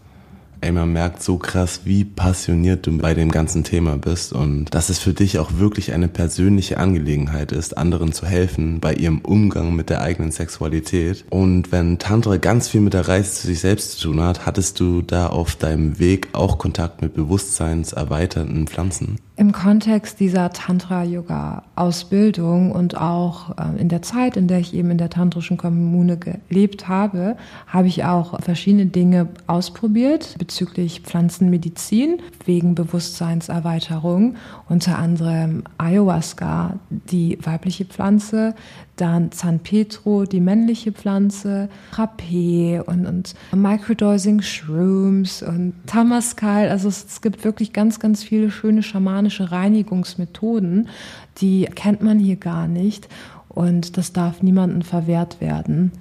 Ey, 0.62 0.74
man 0.74 0.92
merkt 0.92 1.24
so 1.24 1.38
krass, 1.38 1.82
wie 1.86 2.04
passioniert 2.04 2.86
du 2.86 2.98
bei 2.98 3.14
dem 3.14 3.32
ganzen 3.32 3.64
Thema 3.64 3.98
bist 3.98 4.34
und 4.34 4.66
dass 4.76 4.90
es 4.90 5.00
für 5.00 5.14
dich 5.14 5.40
auch 5.40 5.52
wirklich 5.58 5.94
eine 5.94 6.10
persönliche 6.10 6.78
Angelegenheit 6.78 7.54
ist, 7.54 7.78
anderen 7.78 8.12
zu 8.12 8.26
helfen 8.26 8.82
bei 8.82 8.94
ihrem 8.94 9.20
Umgang 9.20 9.74
mit 9.74 9.90
der 9.90 10.02
eigenen 10.02 10.32
Sexualität. 10.32 11.24
Und 11.30 11.72
wenn 11.72 11.98
Tantra 11.98 12.36
ganz 12.36 12.68
viel 12.68 12.82
mit 12.82 12.94
der 12.94 13.08
Reise 13.08 13.32
zu 13.32 13.48
sich 13.48 13.62
selbst 13.62 13.92
zu 13.92 14.10
tun 14.10 14.22
hat, 14.22 14.46
hattest 14.46 14.82
du 14.82 15.02
da 15.02 15.28
auf 15.28 15.56
deinem 15.56 15.98
Weg 15.98 16.28
auch 16.34 16.58
Kontakt 16.58 17.02
mit 17.02 17.14
bewusstseinserweiternden 17.14 18.68
Pflanzen? 18.68 19.16
Im 19.38 19.54
Kontext 19.54 20.20
dieser 20.20 20.52
Tantra-Yoga-Ausbildung 20.52 22.74
und 22.74 22.98
auch 22.98 23.58
äh, 23.58 23.80
in 23.80 23.88
der 23.88 24.02
Zeit, 24.02 24.36
in 24.36 24.50
der 24.50 24.60
ich 24.60 24.74
eben 24.74 24.92
in 24.92 24.98
der 24.98 25.10
tantrischen 25.10 25.56
Kommune 25.56 26.18
gelebt 26.18 26.90
habe, 26.90 27.38
habe 27.66 27.88
ich 27.88 28.04
auch 28.04 28.42
verschiedene 28.42 28.88
Dinge 28.88 29.30
ausprobiert 29.48 30.36
bezüglich 30.50 31.02
Pflanzenmedizin 31.02 32.24
wegen 32.44 32.74
Bewusstseinserweiterung, 32.74 34.36
unter 34.68 34.98
anderem 34.98 35.64
Ayahuasca, 35.78 36.80
die 36.90 37.38
weibliche 37.44 37.86
Pflanze, 37.86 38.56
dann 38.96 39.32
San 39.32 39.60
Pedro, 39.60 40.26
die 40.26 40.40
männliche 40.40 40.92
Pflanze, 40.92 41.70
Rapé 41.94 42.82
und, 42.82 43.06
und 43.06 43.36
Microdosing 43.54 44.42
Shrooms 44.42 45.44
und 45.44 45.74
Tamaskal. 45.86 46.70
Also 46.70 46.90
es, 46.90 47.06
es 47.06 47.22
gibt 47.22 47.46
wirklich 47.46 47.72
ganz, 47.72 48.00
ganz 48.00 48.24
viele 48.24 48.50
schöne 48.50 48.82
schamanische 48.82 49.52
Reinigungsmethoden, 49.52 50.90
die 51.42 51.66
kennt 51.76 52.02
man 52.02 52.18
hier 52.18 52.38
gar 52.38 52.68
nicht 52.68 53.08
und 53.50 53.98
das 53.98 54.14
darf 54.14 54.42
niemandem 54.42 54.82
verwehrt 54.82 55.42
werden. 55.42 55.92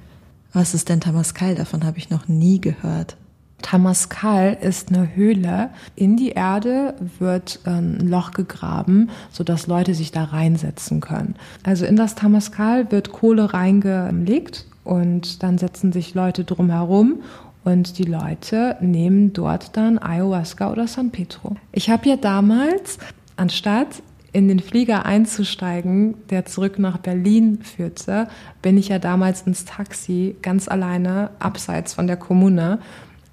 Was 0.55 0.73
ist 0.73 0.89
denn 0.89 1.03
Tamaskal? 1.03 1.55
Davon 1.55 1.85
habe 1.85 1.99
ich 1.99 2.09
noch 2.09 2.29
nie 2.29 2.63
gehört. 2.63 3.19
Tamaskal 3.63 4.57
ist 4.61 4.91
eine 4.91 5.15
Höhle. 5.15 5.71
In 5.97 6.17
die 6.17 6.31
Erde 6.31 6.95
wird 7.19 7.61
ähm, 7.67 7.99
ein 8.01 8.09
Loch 8.09 8.33
gegraben, 8.33 9.11
sodass 9.31 9.67
Leute 9.67 9.95
sich 9.95 10.13
da 10.13 10.25
reinsetzen 10.25 11.01
können. 11.01 11.35
Also 11.65 11.85
in 11.85 11.97
das 11.97 12.15
Tamaskal 12.15 12.91
wird 12.93 13.13
Kohle 13.13 13.53
reingelegt 13.53 14.67
und 14.85 15.43
dann 15.43 15.59
setzen 15.59 15.93
sich 15.93 16.15
Leute 16.15 16.45
drumherum 16.45 17.21
und 17.65 17.99
die 17.99 18.05
Leute 18.05 18.77
nehmen 18.81 19.33
dort 19.33 19.77
dann 19.77 19.99
Ayahuasca 19.99 20.71
oder 20.71 20.87
San 20.87 21.11
Pedro. 21.11 21.57
Ich 21.73 21.91
habe 21.91 22.09
ja 22.09 22.17
damals, 22.17 22.99
anstatt 23.37 24.03
in 24.33 24.49
den 24.49 24.61
Flieger 24.61 25.05
einzusteigen, 25.05 26.15
der 26.31 26.45
zurück 26.47 26.79
nach 26.79 26.99
Berlin 26.99 27.61
führte, 27.63 28.29
bin 28.63 28.79
ich 28.79 28.89
ja 28.89 28.99
damals 28.99 29.43
ins 29.43 29.65
Taxi 29.65 30.37
ganz 30.43 30.69
alleine, 30.69 31.31
abseits 31.39 31.95
von 31.95 32.07
der 32.07 32.17
Kommune 32.17 32.79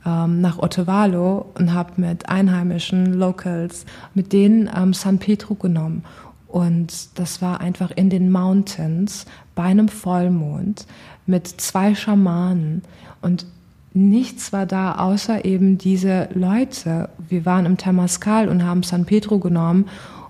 ähm, 0.05 0.41
nach 0.41 0.59
Ottewalo 0.59 1.45
und 1.55 1.73
habe 1.73 1.93
mit 1.97 2.29
einheimischen 2.29 3.13
Locals, 3.13 3.85
mit 4.13 4.33
denen 4.33 4.69
ähm, 4.75 4.93
San 4.93 5.19
Pedro 5.19 5.55
genommen. 5.55 6.03
Und 6.47 7.19
das 7.19 7.41
war 7.41 7.59
einfach 7.59 7.91
in 7.91 8.09
den 8.09 8.31
Mountains 8.31 9.25
bei 9.55 9.63
einem 9.63 9.89
Vollmond 9.89 10.85
mit 11.25 11.47
zwei 11.47 11.95
Schamanen. 11.95 12.83
Und 13.21 13.45
nichts 13.93 14.53
war 14.53 14.65
da 14.65 14.95
außer 14.95 15.43
eben 15.43 15.77
diese 15.77 16.29
Leute. 16.33 17.09
Wir 17.27 17.45
waren 17.45 17.65
im 17.65 17.77
Tamaskal 17.77 18.47
und 18.47 18.63
haben 18.63 18.83
San 18.83 19.05
Pedro 19.05 19.39
genommen 19.39 19.85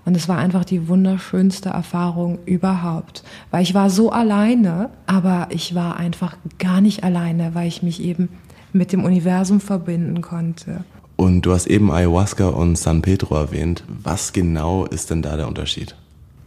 und 0.06 0.16
es 0.16 0.28
war 0.28 0.38
einfach 0.38 0.64
die 0.64 0.88
wunderschönste 0.88 1.70
Erfahrung 1.70 2.38
überhaupt. 2.46 3.24
Weil 3.50 3.64
ich 3.64 3.74
war 3.74 3.90
so 3.90 4.10
alleine, 4.10 4.88
aber 5.06 5.48
ich 5.50 5.74
war 5.74 5.96
einfach 5.96 6.36
gar 6.60 6.80
nicht 6.80 7.02
alleine, 7.02 7.54
weil 7.54 7.66
ich 7.66 7.82
mich 7.82 8.00
eben 8.00 8.28
mit 8.72 8.92
dem 8.92 9.04
Universum 9.04 9.60
verbinden 9.60 10.22
konnte. 10.22 10.84
Und 11.16 11.42
du 11.42 11.52
hast 11.52 11.66
eben 11.66 11.90
Ayahuasca 11.90 12.48
und 12.48 12.76
San 12.76 13.02
Pedro 13.02 13.36
erwähnt. 13.36 13.84
Was 13.88 14.32
genau 14.32 14.84
ist 14.84 15.10
denn 15.10 15.22
da 15.22 15.36
der 15.36 15.48
Unterschied? 15.48 15.94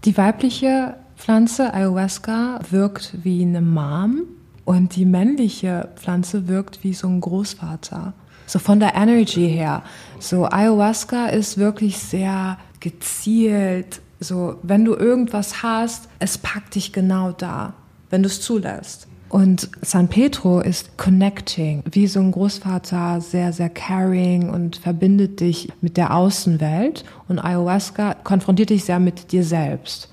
Die 0.06 0.16
weibliche 0.16 0.96
Pflanze 1.18 1.74
Ayahuasca 1.74 2.60
wirkt 2.70 3.18
wie 3.24 3.42
eine 3.42 3.62
Mom 3.62 4.22
und 4.64 4.96
die 4.96 5.06
männliche 5.06 5.90
Pflanze 5.96 6.48
wirkt 6.48 6.84
wie 6.84 6.94
so 6.94 7.08
ein 7.08 7.20
Großvater. 7.20 8.14
So 8.46 8.58
von 8.58 8.80
der 8.80 8.96
Energy 8.96 9.50
her. 9.50 9.84
So 10.20 10.46
Ayahuasca 10.46 11.28
ist 11.28 11.58
wirklich 11.58 11.98
sehr 11.98 12.58
gezielt. 12.80 14.00
So, 14.22 14.56
wenn 14.64 14.86
du 14.86 14.96
irgendwas 14.96 15.62
hast, 15.62 16.08
es 16.20 16.38
packt 16.38 16.76
dich 16.76 16.94
genau 16.94 17.32
da, 17.32 17.74
wenn 18.10 18.24
du 18.24 18.28
es 18.28 18.40
zulässt. 18.40 19.09
Und 19.30 19.70
San 19.82 20.08
Pedro 20.08 20.60
ist 20.60 20.98
connecting, 20.98 21.84
wie 21.90 22.08
so 22.08 22.20
ein 22.20 22.32
Großvater, 22.32 23.22
sehr, 23.22 23.54
sehr 23.54 23.70
caring 23.70 24.50
und 24.50 24.78
verbindet 24.78 25.40
dich 25.40 25.70
mit 25.82 25.98
der 25.98 26.16
Außenwelt. 26.16 27.06
Und 27.28 27.40
Ayahuasca 27.40 28.16
konfrontiert 28.24 28.72
dich 28.72 28.86
sehr 28.86 29.00
mit 29.00 29.32
dir 29.32 29.44
selbst. 29.44 30.10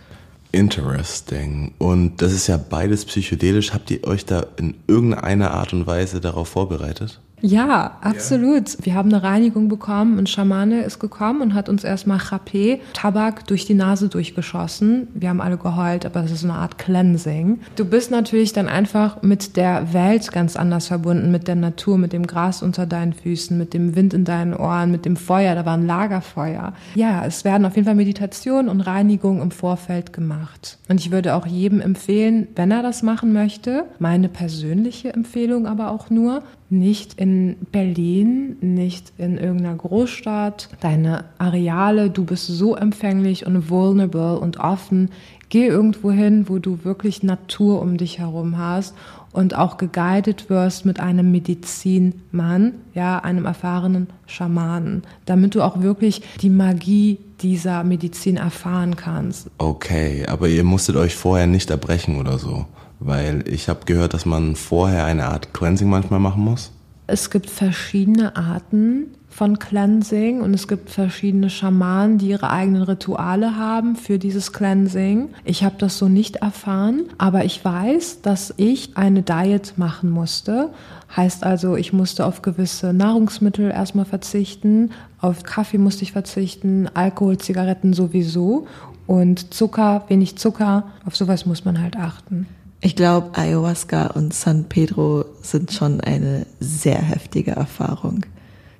Interesting. 0.52 1.72
Und 1.78 2.20
das 2.22 2.32
ist 2.32 2.46
ja 2.46 2.56
beides 2.58 3.04
psychedelisch. 3.06 3.72
Habt 3.72 3.90
ihr 3.90 4.04
euch 4.04 4.26
da 4.26 4.46
in 4.58 4.74
irgendeiner 4.86 5.50
Art 5.52 5.72
und 5.72 5.86
Weise 5.86 6.20
darauf 6.20 6.48
vorbereitet? 6.48 7.20
Ja, 7.46 7.98
absolut. 8.00 8.70
Ja. 8.70 8.84
Wir 8.86 8.94
haben 8.94 9.12
eine 9.12 9.22
Reinigung 9.22 9.68
bekommen. 9.68 10.18
Ein 10.18 10.26
Schamane 10.26 10.82
ist 10.82 10.98
gekommen 10.98 11.42
und 11.42 11.54
hat 11.54 11.68
uns 11.68 11.84
erstmal 11.84 12.18
Chapé, 12.18 12.80
Tabak, 12.92 13.46
durch 13.46 13.64
die 13.66 13.74
Nase 13.74 14.08
durchgeschossen. 14.08 15.06
Wir 15.14 15.28
haben 15.28 15.40
alle 15.40 15.56
geheult, 15.56 16.04
aber 16.04 16.22
das 16.22 16.32
ist 16.32 16.42
eine 16.42 16.54
Art 16.54 16.76
Cleansing. 16.76 17.60
Du 17.76 17.84
bist 17.84 18.10
natürlich 18.10 18.52
dann 18.52 18.68
einfach 18.68 19.22
mit 19.22 19.56
der 19.56 19.92
Welt 19.92 20.32
ganz 20.32 20.56
anders 20.56 20.88
verbunden, 20.88 21.30
mit 21.30 21.46
der 21.46 21.54
Natur, 21.54 21.98
mit 21.98 22.12
dem 22.12 22.26
Gras 22.26 22.62
unter 22.62 22.84
deinen 22.84 23.12
Füßen, 23.12 23.56
mit 23.56 23.74
dem 23.74 23.94
Wind 23.94 24.12
in 24.12 24.24
deinen 24.24 24.52
Ohren, 24.52 24.90
mit 24.90 25.04
dem 25.04 25.16
Feuer. 25.16 25.54
Da 25.54 25.64
war 25.64 25.74
ein 25.74 25.86
Lagerfeuer. 25.86 26.72
Ja, 26.96 27.24
es 27.24 27.44
werden 27.44 27.64
auf 27.64 27.76
jeden 27.76 27.86
Fall 27.86 27.94
Meditation 27.94 28.68
und 28.68 28.80
Reinigung 28.80 29.40
im 29.40 29.52
Vorfeld 29.52 30.12
gemacht. 30.12 30.78
Und 30.88 30.98
ich 30.98 31.12
würde 31.12 31.36
auch 31.36 31.46
jedem 31.46 31.80
empfehlen, 31.80 32.48
wenn 32.56 32.72
er 32.72 32.82
das 32.82 33.04
machen 33.04 33.32
möchte, 33.32 33.84
meine 34.00 34.28
persönliche 34.28 35.12
Empfehlung 35.12 35.66
aber 35.68 35.92
auch 35.92 36.10
nur, 36.10 36.42
nicht 36.68 37.14
in 37.14 37.56
Berlin, 37.72 38.56
nicht 38.60 39.12
in 39.18 39.38
irgendeiner 39.38 39.76
Großstadt. 39.76 40.68
Deine 40.80 41.24
Areale, 41.38 42.10
du 42.10 42.24
bist 42.24 42.46
so 42.46 42.74
empfänglich 42.74 43.46
und 43.46 43.70
vulnerable 43.70 44.38
und 44.38 44.58
offen. 44.58 45.10
Geh 45.48 45.66
irgendwo 45.66 46.10
hin, 46.10 46.48
wo 46.48 46.58
du 46.58 46.80
wirklich 46.82 47.22
Natur 47.22 47.80
um 47.80 47.96
dich 47.98 48.18
herum 48.18 48.58
hast 48.58 48.94
und 49.32 49.54
auch 49.54 49.76
geguidet 49.76 50.50
wirst 50.50 50.86
mit 50.86 50.98
einem 50.98 51.30
Medizinmann, 51.30 52.72
ja, 52.94 53.18
einem 53.18 53.44
erfahrenen 53.44 54.08
Schamanen, 54.26 55.02
damit 55.24 55.54
du 55.54 55.62
auch 55.62 55.82
wirklich 55.82 56.22
die 56.40 56.50
Magie 56.50 57.18
dieser 57.42 57.84
Medizin 57.84 58.38
erfahren 58.38 58.96
kannst. 58.96 59.50
Okay, 59.58 60.24
aber 60.26 60.48
ihr 60.48 60.64
musstet 60.64 60.96
euch 60.96 61.14
vorher 61.14 61.46
nicht 61.46 61.70
erbrechen 61.70 62.18
oder 62.18 62.38
so. 62.38 62.64
Weil 62.98 63.46
ich 63.48 63.68
habe 63.68 63.84
gehört, 63.84 64.14
dass 64.14 64.26
man 64.26 64.56
vorher 64.56 65.04
eine 65.04 65.26
Art 65.26 65.52
Cleansing 65.52 65.88
manchmal 65.88 66.20
machen 66.20 66.42
muss. 66.42 66.72
Es 67.08 67.30
gibt 67.30 67.50
verschiedene 67.50 68.34
Arten 68.36 69.16
von 69.28 69.58
Cleansing 69.58 70.40
und 70.40 70.54
es 70.54 70.66
gibt 70.66 70.88
verschiedene 70.88 71.50
Schamanen, 71.50 72.18
die 72.18 72.28
ihre 72.28 72.50
eigenen 72.50 72.82
Rituale 72.82 73.56
haben 73.56 73.94
für 73.94 74.18
dieses 74.18 74.52
Cleansing. 74.52 75.28
Ich 75.44 75.62
habe 75.62 75.76
das 75.78 75.98
so 75.98 76.08
nicht 76.08 76.36
erfahren, 76.36 77.02
aber 77.18 77.44
ich 77.44 77.62
weiß, 77.62 78.22
dass 78.22 78.54
ich 78.56 78.96
eine 78.96 79.22
Diet 79.22 79.74
machen 79.76 80.10
musste. 80.10 80.70
Heißt 81.14 81.44
also, 81.44 81.76
ich 81.76 81.92
musste 81.92 82.24
auf 82.24 82.40
gewisse 82.42 82.92
Nahrungsmittel 82.92 83.70
erstmal 83.70 84.06
verzichten, 84.06 84.90
auf 85.20 85.42
Kaffee 85.42 85.78
musste 85.78 86.02
ich 86.02 86.12
verzichten, 86.12 86.88
Alkohol, 86.94 87.38
Zigaretten 87.38 87.92
sowieso 87.92 88.66
und 89.06 89.52
Zucker, 89.52 90.04
wenig 90.08 90.38
Zucker, 90.38 90.84
auf 91.04 91.14
sowas 91.14 91.46
muss 91.46 91.64
man 91.64 91.80
halt 91.80 91.96
achten. 91.96 92.48
Ich 92.80 92.94
glaube, 92.94 93.36
Ayahuasca 93.36 94.08
und 94.08 94.34
San 94.34 94.64
Pedro 94.68 95.24
sind 95.42 95.72
schon 95.72 96.00
eine 96.00 96.46
sehr 96.60 97.00
heftige 97.00 97.52
Erfahrung. 97.52 98.26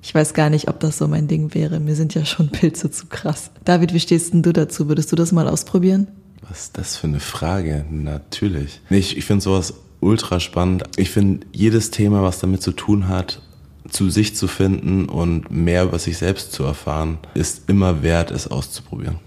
Ich 0.03 0.13
weiß 0.13 0.33
gar 0.33 0.49
nicht, 0.49 0.69
ob 0.69 0.79
das 0.79 0.97
so 0.97 1.07
mein 1.07 1.27
Ding 1.27 1.53
wäre. 1.53 1.79
Mir 1.79 1.95
sind 1.95 2.13
ja 2.13 2.23
schon 2.23 2.49
Pilze 2.51 2.91
zu 2.91 3.07
krass. 3.07 3.51
David, 3.65 3.93
wie 3.93 3.99
stehst 3.99 4.33
denn 4.33 4.43
du 4.43 4.53
dazu? 4.53 4.87
Würdest 4.87 5.11
du 5.11 5.15
das 5.15 5.31
mal 5.31 5.47
ausprobieren? 5.47 6.07
Was 6.47 6.61
ist 6.61 6.77
das 6.77 6.95
für 6.95 7.07
eine 7.07 7.19
Frage? 7.19 7.85
Natürlich. 7.89 8.81
Ich, 8.89 9.17
ich 9.17 9.25
finde 9.25 9.43
sowas 9.43 9.73
ultra 9.99 10.39
spannend. 10.39 10.83
Ich 10.95 11.09
finde 11.09 11.45
jedes 11.51 11.91
Thema, 11.91 12.21
was 12.21 12.39
damit 12.39 12.61
zu 12.61 12.71
tun 12.71 13.07
hat, 13.09 13.41
zu 13.89 14.09
sich 14.09 14.35
zu 14.35 14.47
finden 14.47 15.09
und 15.09 15.49
mehr 15.49 15.83
über 15.83 15.97
sich 15.99 16.17
selbst 16.17 16.53
zu 16.53 16.63
erfahren, 16.63 17.17
ist 17.33 17.67
immer 17.67 18.03
wert, 18.03 18.31
es 18.31 18.47
auszuprobieren 18.47 19.19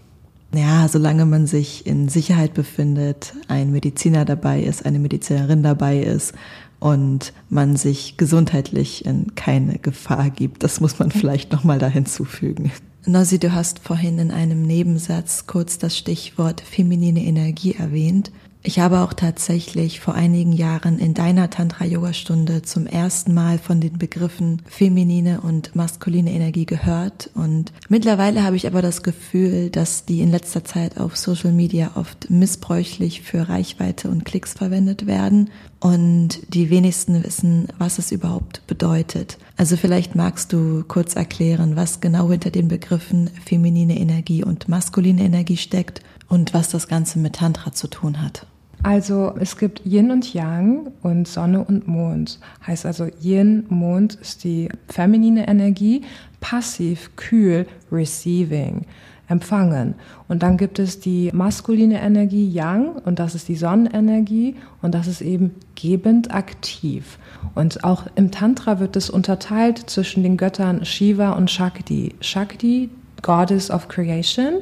ja, 0.54 0.88
solange 0.88 1.26
man 1.26 1.46
sich 1.46 1.86
in 1.86 2.08
Sicherheit 2.08 2.54
befindet, 2.54 3.34
ein 3.48 3.70
Mediziner 3.70 4.24
dabei 4.24 4.62
ist, 4.62 4.84
eine 4.84 4.98
Medizinerin 4.98 5.62
dabei 5.62 6.00
ist 6.00 6.34
und 6.80 7.32
man 7.48 7.76
sich 7.76 8.16
gesundheitlich 8.16 9.04
in 9.04 9.34
keine 9.36 9.78
Gefahr 9.78 10.30
gibt, 10.30 10.64
das 10.64 10.80
muss 10.80 10.98
man 10.98 11.10
vielleicht 11.10 11.52
noch 11.52 11.62
mal 11.62 11.78
da 11.78 11.88
hinzufügen. 11.88 12.72
Nossi, 13.06 13.38
du 13.38 13.52
hast 13.52 13.78
vorhin 13.78 14.18
in 14.18 14.30
einem 14.30 14.62
Nebensatz 14.62 15.46
kurz 15.46 15.78
das 15.78 15.96
Stichwort 15.96 16.60
feminine 16.60 17.22
Energie 17.24 17.74
erwähnt. 17.74 18.30
Ich 18.62 18.78
habe 18.78 19.00
auch 19.00 19.14
tatsächlich 19.14 20.00
vor 20.00 20.14
einigen 20.14 20.52
Jahren 20.52 20.98
in 20.98 21.14
deiner 21.14 21.48
Tantra-Yoga-Stunde 21.48 22.60
zum 22.60 22.86
ersten 22.86 23.32
Mal 23.32 23.58
von 23.58 23.80
den 23.80 23.96
Begriffen 23.96 24.60
feminine 24.66 25.40
und 25.40 25.74
maskuline 25.74 26.30
Energie 26.30 26.66
gehört. 26.66 27.30
Und 27.34 27.72
mittlerweile 27.88 28.42
habe 28.42 28.56
ich 28.56 28.66
aber 28.66 28.82
das 28.82 29.02
Gefühl, 29.02 29.70
dass 29.70 30.04
die 30.04 30.20
in 30.20 30.30
letzter 30.30 30.62
Zeit 30.62 30.98
auf 30.98 31.16
Social 31.16 31.52
Media 31.52 31.92
oft 31.94 32.28
missbräuchlich 32.28 33.22
für 33.22 33.48
Reichweite 33.48 34.10
und 34.10 34.26
Klicks 34.26 34.52
verwendet 34.52 35.06
werden. 35.06 35.48
Und 35.80 36.40
die 36.52 36.68
wenigsten 36.68 37.24
wissen, 37.24 37.68
was 37.78 37.98
es 37.98 38.12
überhaupt 38.12 38.66
bedeutet. 38.66 39.38
Also 39.56 39.78
vielleicht 39.78 40.14
magst 40.14 40.52
du 40.52 40.84
kurz 40.86 41.16
erklären, 41.16 41.76
was 41.76 42.02
genau 42.02 42.30
hinter 42.30 42.50
den 42.50 42.68
Begriffen 42.68 43.30
feminine 43.46 43.98
Energie 43.98 44.44
und 44.44 44.68
maskuline 44.68 45.22
Energie 45.22 45.56
steckt 45.56 46.02
und 46.30 46.54
was 46.54 46.70
das 46.70 46.88
Ganze 46.88 47.18
mit 47.18 47.34
Tantra 47.34 47.72
zu 47.72 47.88
tun 47.88 48.22
hat. 48.22 48.46
Also 48.82 49.34
es 49.38 49.58
gibt 49.58 49.84
Yin 49.84 50.10
und 50.10 50.32
Yang 50.32 50.92
und 51.02 51.28
Sonne 51.28 51.62
und 51.62 51.86
Mond. 51.86 52.38
Heißt 52.66 52.86
also 52.86 53.08
Yin, 53.20 53.66
Mond 53.68 54.14
ist 54.14 54.42
die 54.44 54.70
feminine 54.88 55.46
Energie, 55.48 56.02
passiv, 56.40 57.10
kühl, 57.16 57.66
receiving, 57.92 58.86
empfangen. 59.28 59.96
Und 60.28 60.42
dann 60.42 60.56
gibt 60.56 60.78
es 60.78 60.98
die 60.98 61.30
maskuline 61.34 62.00
Energie 62.00 62.48
Yang 62.48 62.92
und 63.04 63.18
das 63.18 63.34
ist 63.34 63.48
die 63.48 63.56
Sonnenenergie 63.56 64.56
und 64.80 64.94
das 64.94 65.08
ist 65.08 65.20
eben 65.20 65.54
gebend 65.74 66.32
aktiv. 66.32 67.18
Und 67.54 67.84
auch 67.84 68.06
im 68.14 68.30
Tantra 68.30 68.80
wird 68.80 68.96
es 68.96 69.10
unterteilt 69.10 69.90
zwischen 69.90 70.22
den 70.22 70.38
Göttern 70.38 70.86
Shiva 70.86 71.32
und 71.32 71.50
Shakti. 71.50 72.14
Shakti, 72.20 72.88
Goddess 73.20 73.70
of 73.70 73.88
Creation 73.88 74.54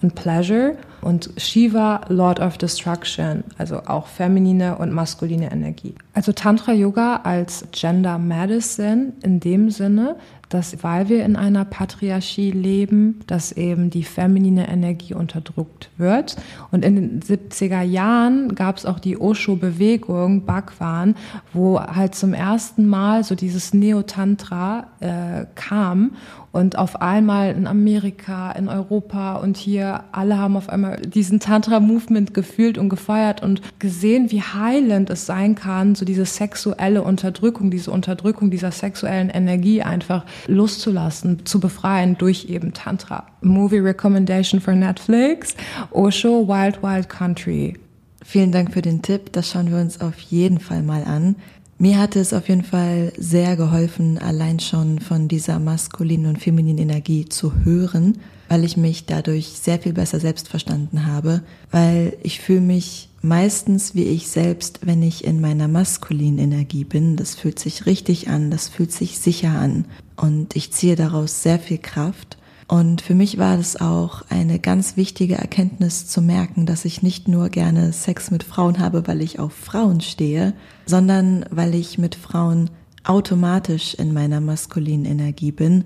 und 0.00 0.14
Pleasure 0.14 0.76
und 1.04 1.30
Shiva, 1.36 2.00
Lord 2.08 2.40
of 2.40 2.56
Destruction, 2.56 3.44
also 3.58 3.82
auch 3.86 4.06
feminine 4.06 4.78
und 4.78 4.90
maskuline 4.90 5.52
Energie. 5.52 5.94
Also 6.14 6.32
Tantra 6.32 6.72
Yoga 6.72 7.20
als 7.24 7.66
Gender 7.72 8.18
Medicine 8.18 9.12
in 9.22 9.38
dem 9.38 9.70
Sinne, 9.70 10.16
dass 10.48 10.82
weil 10.82 11.08
wir 11.08 11.24
in 11.24 11.36
einer 11.36 11.64
Patriarchie 11.64 12.50
leben, 12.50 13.20
dass 13.26 13.52
eben 13.52 13.90
die 13.90 14.04
feminine 14.04 14.68
Energie 14.68 15.14
unterdrückt 15.14 15.90
wird. 15.96 16.36
Und 16.70 16.84
in 16.84 16.96
den 16.96 17.20
70er 17.20 17.82
Jahren 17.82 18.54
gab 18.54 18.76
es 18.76 18.86
auch 18.86 18.98
die 18.98 19.18
Osho-Bewegung, 19.18 20.44
Bhagwan, 20.44 21.14
wo 21.52 21.80
halt 21.80 22.14
zum 22.14 22.34
ersten 22.34 22.86
Mal 22.86 23.24
so 23.24 23.34
dieses 23.34 23.74
Neo-Tantra 23.74 24.86
äh, 25.00 25.46
kam 25.54 26.12
und 26.54 26.78
auf 26.78 27.02
einmal 27.02 27.50
in 27.50 27.66
Amerika, 27.66 28.52
in 28.52 28.68
Europa 28.68 29.34
und 29.38 29.56
hier 29.56 30.04
alle 30.12 30.38
haben 30.38 30.56
auf 30.56 30.68
einmal 30.68 31.00
diesen 31.00 31.40
Tantra-Movement 31.40 32.32
gefühlt 32.32 32.78
und 32.78 32.88
gefeiert 32.88 33.42
und 33.42 33.60
gesehen, 33.80 34.30
wie 34.30 34.40
heilend 34.40 35.10
es 35.10 35.26
sein 35.26 35.56
kann, 35.56 35.96
so 35.96 36.04
diese 36.04 36.24
sexuelle 36.24 37.02
Unterdrückung, 37.02 37.72
diese 37.72 37.90
Unterdrückung 37.90 38.52
dieser 38.52 38.70
sexuellen 38.70 39.30
Energie 39.30 39.82
einfach 39.82 40.24
loszulassen, 40.46 41.46
zu 41.46 41.60
befreien 41.60 42.16
durch 42.18 42.46
eben 42.46 42.72
Tantra. 42.72 43.26
Movie 43.40 43.78
Recommendation 43.78 44.60
for 44.60 44.74
Netflix, 44.74 45.54
Osho 45.90 46.46
Wild 46.46 46.82
Wild 46.82 47.08
Country. 47.08 47.78
Vielen 48.24 48.52
Dank 48.52 48.72
für 48.72 48.82
den 48.82 49.02
Tipp, 49.02 49.32
das 49.32 49.50
schauen 49.50 49.70
wir 49.70 49.78
uns 49.78 50.00
auf 50.00 50.18
jeden 50.18 50.58
Fall 50.58 50.82
mal 50.82 51.04
an. 51.04 51.36
Mir 51.78 51.98
hatte 51.98 52.20
es 52.20 52.32
auf 52.32 52.48
jeden 52.48 52.64
Fall 52.64 53.12
sehr 53.16 53.56
geholfen, 53.56 54.18
allein 54.18 54.60
schon 54.60 55.00
von 55.00 55.28
dieser 55.28 55.58
maskulinen 55.58 56.26
und 56.26 56.38
femininen 56.38 56.78
Energie 56.78 57.28
zu 57.28 57.64
hören, 57.64 58.18
weil 58.48 58.64
ich 58.64 58.76
mich 58.76 59.06
dadurch 59.06 59.48
sehr 59.48 59.78
viel 59.80 59.92
besser 59.92 60.20
selbst 60.20 60.48
verstanden 60.48 61.06
habe, 61.06 61.42
weil 61.70 62.16
ich 62.22 62.40
fühle 62.40 62.60
mich 62.60 63.08
meistens 63.24 63.94
wie 63.94 64.04
ich 64.04 64.28
selbst, 64.28 64.80
wenn 64.82 65.02
ich 65.02 65.24
in 65.24 65.40
meiner 65.40 65.66
maskulinen 65.66 66.38
Energie 66.38 66.84
bin. 66.84 67.16
Das 67.16 67.34
fühlt 67.34 67.58
sich 67.58 67.86
richtig 67.86 68.28
an, 68.28 68.50
das 68.50 68.68
fühlt 68.68 68.92
sich 68.92 69.18
sicher 69.18 69.50
an 69.50 69.86
und 70.16 70.54
ich 70.54 70.72
ziehe 70.72 70.94
daraus 70.94 71.42
sehr 71.42 71.58
viel 71.58 71.78
Kraft. 71.78 72.36
Und 72.68 73.00
für 73.00 73.14
mich 73.14 73.38
war 73.38 73.58
es 73.58 73.80
auch 73.80 74.22
eine 74.30 74.58
ganz 74.58 74.96
wichtige 74.96 75.36
Erkenntnis 75.36 76.06
zu 76.06 76.22
merken, 76.22 76.66
dass 76.66 76.84
ich 76.84 77.02
nicht 77.02 77.26
nur 77.26 77.48
gerne 77.48 77.92
Sex 77.92 78.30
mit 78.30 78.42
Frauen 78.42 78.78
habe, 78.78 79.06
weil 79.06 79.20
ich 79.22 79.38
auf 79.38 79.52
Frauen 79.52 80.00
stehe, 80.00 80.54
sondern 80.86 81.46
weil 81.50 81.74
ich 81.74 81.98
mit 81.98 82.14
Frauen 82.14 82.70
automatisch 83.04 83.94
in 83.94 84.12
meiner 84.12 84.40
maskulinen 84.40 85.04
Energie 85.04 85.52
bin 85.52 85.84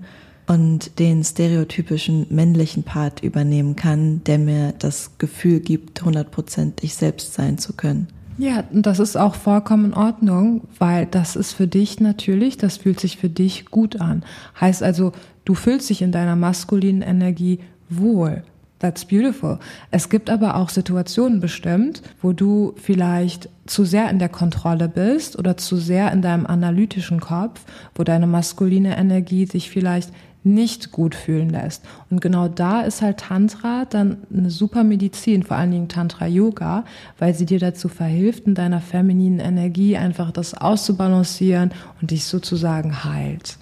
und 0.49 0.97
den 0.97 1.23
stereotypischen 1.23 2.25
männlichen 2.31 2.81
Part 2.81 3.21
übernehmen 3.21 3.75
kann, 3.75 4.23
der 4.23 4.39
mir 4.39 4.73
das 4.79 5.11
Gefühl 5.19 5.59
gibt, 5.59 6.01
hundertprozentig 6.01 6.95
selbst 6.95 7.35
sein 7.35 7.59
zu 7.59 7.73
können. 7.73 8.07
Ja, 8.39 8.63
und 8.71 8.85
das 8.85 8.99
ist 8.99 9.15
auch 9.15 9.35
vollkommen 9.35 9.85
in 9.85 9.93
Ordnung, 9.93 10.61
weil 10.79 11.05
das 11.05 11.35
ist 11.35 11.53
für 11.53 11.67
dich 11.67 11.99
natürlich, 11.99 12.57
das 12.57 12.77
fühlt 12.77 12.99
sich 12.99 13.17
für 13.17 13.29
dich 13.29 13.67
gut 13.67 14.01
an. 14.01 14.23
Heißt 14.59 14.81
also, 14.81 15.11
du 15.45 15.53
fühlst 15.53 15.89
dich 15.89 16.01
in 16.01 16.11
deiner 16.11 16.35
maskulinen 16.35 17.03
Energie 17.03 17.59
wohl. 17.89 18.43
That's 18.79 19.03
beautiful. 19.03 19.59
Es 19.91 20.07
gibt 20.07 20.29
aber 20.29 20.55
auch 20.55 20.69
Situationen 20.69 21.41
bestimmt, 21.41 22.01
wo 22.21 22.31
du 22.31 22.73
vielleicht 22.77 23.49
zu 23.65 23.83
sehr 23.83 24.09
in 24.09 24.19
der 24.19 24.29
Kontrolle 24.29 24.87
bist 24.87 25.37
oder 25.37 25.57
zu 25.57 25.75
sehr 25.75 26.11
in 26.13 26.21
deinem 26.21 26.45
analytischen 26.45 27.19
Kopf, 27.19 27.65
wo 27.93 28.05
deine 28.05 28.25
maskuline 28.25 28.97
Energie 28.97 29.45
sich 29.45 29.69
vielleicht 29.69 30.11
nicht 30.43 30.91
gut 30.91 31.15
fühlen 31.15 31.49
lässt. 31.49 31.83
Und 32.09 32.21
genau 32.21 32.47
da 32.47 32.81
ist 32.81 33.01
halt 33.01 33.17
Tantra 33.17 33.85
dann 33.85 34.17
eine 34.33 34.49
super 34.49 34.83
Medizin, 34.83 35.43
vor 35.43 35.57
allen 35.57 35.71
Dingen 35.71 35.89
Tantra 35.89 36.27
Yoga, 36.27 36.85
weil 37.17 37.33
sie 37.33 37.45
dir 37.45 37.59
dazu 37.59 37.89
verhilft, 37.89 38.47
in 38.47 38.55
deiner 38.55 38.81
femininen 38.81 39.39
Energie 39.39 39.97
einfach 39.97 40.31
das 40.31 40.53
auszubalancieren 40.53 41.71
und 42.01 42.11
dich 42.11 42.25
sozusagen 42.25 43.03
heilt. 43.03 43.57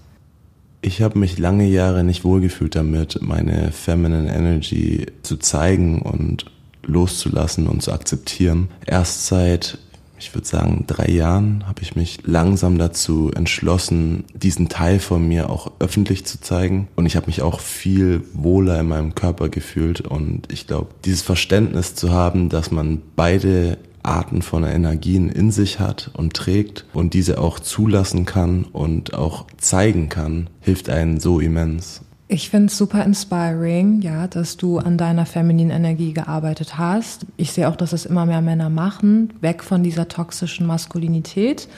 Ich 0.82 1.02
habe 1.02 1.18
mich 1.18 1.40
lange 1.40 1.66
Jahre 1.66 2.04
nicht 2.04 2.24
wohlgefühlt 2.24 2.76
damit, 2.76 3.20
meine 3.22 3.72
Feminine 3.72 4.34
Energy 4.34 5.08
zu 5.24 5.38
zeigen 5.38 6.02
und 6.02 6.46
loszulassen 6.84 7.68
und 7.68 7.82
zu 7.82 7.92
akzeptieren. 7.92 8.70
Erst 8.86 9.28
seit, 9.28 9.80
ich 10.20 10.34
würde 10.34 10.48
sagen, 10.48 10.86
drei 10.88 11.10
Jahren 11.10 11.68
habe 11.68 11.82
ich 11.82 11.96
mich 11.96 12.20
langsam 12.26 12.78
dazu 12.78 13.32
entschlossen, 13.36 14.26
diesen 14.34 14.70
Teil 14.70 15.00
von 15.00 15.28
mir 15.28 15.50
auch 15.50 15.72
öffentlich 15.80 16.26
zu 16.26 16.42
zeigen. 16.42 16.88
Und 16.96 17.06
ich 17.06 17.16
habe 17.16 17.28
mich 17.28 17.42
auch 17.42 17.60
viel 17.60 18.24
wohler 18.34 18.80
in 18.80 18.88
meinem 18.88 19.16
Körper 19.16 19.50
gefühlt. 19.50 20.02
Und 20.02 20.52
ich 20.52 20.68
glaube, 20.68 20.90
dieses 21.06 21.22
Verständnis 21.22 21.96
zu 21.96 22.12
haben, 22.12 22.50
dass 22.50 22.72
man 22.72 23.02
beide 23.16 23.78
Arten 24.04 24.42
von 24.42 24.64
Energien 24.64 25.30
in 25.30 25.52
sich 25.52 25.80
hat 25.80 26.12
und 26.14 26.34
trägt 26.34 26.86
und 26.94 27.14
diese 27.14 27.40
auch 27.40 27.60
zulassen 27.60 28.26
kann 28.26 28.64
und 28.64 29.14
auch 29.14 29.46
zeigen 29.58 30.10
kann, 30.10 30.50
hilft 30.62 30.90
einen 30.90 31.20
so 31.20 31.40
immens. 31.40 32.02
Ich 32.30 32.50
finde 32.50 32.66
es 32.66 32.78
super 32.78 33.06
inspiring, 33.06 34.02
ja, 34.02 34.28
dass 34.28 34.58
du 34.58 34.80
an 34.80 34.98
deiner 34.98 35.26
femininen 35.26 35.76
Energie 35.76 36.12
gearbeitet 36.12 36.78
hast. 36.78 37.26
Ich 37.38 37.54
sehe 37.54 37.70
auch, 37.70 37.78
dass 37.78 37.94
es 37.94 38.06
immer 38.06 38.26
mehr 38.26 38.42
Männer 38.42 38.70
machen, 38.70 39.34
weg 39.40 39.64
von 39.64 39.82
dieser 39.82 40.10
toxischen 40.10 40.68
Maskulinität 40.68 41.70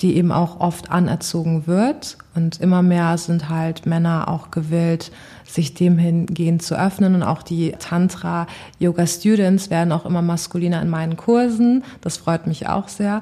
die 0.00 0.16
eben 0.16 0.32
auch 0.32 0.60
oft 0.60 0.90
anerzogen 0.90 1.66
wird. 1.66 2.16
Und 2.34 2.60
immer 2.60 2.82
mehr 2.82 3.18
sind 3.18 3.48
halt 3.48 3.86
Männer 3.86 4.28
auch 4.28 4.50
gewillt, 4.50 5.12
sich 5.44 5.74
dem 5.74 5.98
hingehend 5.98 6.62
zu 6.62 6.78
öffnen. 6.78 7.14
Und 7.14 7.22
auch 7.22 7.42
die 7.42 7.72
Tantra-Yoga-Students 7.72 9.68
werden 9.68 9.92
auch 9.92 10.06
immer 10.06 10.22
maskuliner 10.22 10.80
in 10.80 10.88
meinen 10.88 11.16
Kursen. 11.16 11.84
Das 12.00 12.16
freut 12.16 12.46
mich 12.46 12.68
auch 12.68 12.88
sehr. 12.88 13.20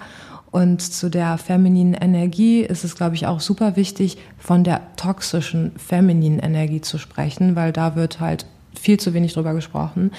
Und 0.51 0.81
zu 0.81 1.11
der 1.11 1.37
femininen 1.39 1.95
Energie 1.95 2.61
ist 2.61 2.85
es, 2.85 2.95
glaube 2.95 3.15
ich, 3.15 3.27
auch 3.27 3.41
super 3.41 3.77
wichtig, 3.77 4.19
von 4.39 4.65
der 4.65 4.81
toxischen 4.97 5.73
femininen 5.77 6.39
Energie 6.39 6.81
zu 6.81 6.99
sprechen, 6.99 7.55
weil 7.55 7.73
da 7.73 7.97
wird 7.97 8.21
halt 8.21 8.47
viel 8.79 8.99
zu 8.99 9.13
wenig 9.13 9.35
drüber 9.35 9.55
gesprochen. 9.55 10.13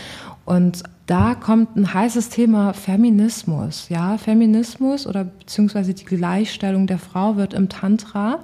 Und 0.46 0.84
da 1.08 1.34
kommt 1.36 1.76
ein 1.76 1.94
heißes 1.94 2.30
Thema 2.30 2.74
Feminismus. 2.74 3.90
Ja, 3.90 4.18
Feminismus 4.18 5.08
oder 5.08 5.24
beziehungsweise 5.24 5.94
die 5.94 6.06
Gleichstellung 6.06 6.86
der 6.86 7.00
Frau 7.00 7.36
wird 7.36 7.54
im 7.54 7.70
Tantra 7.70 8.40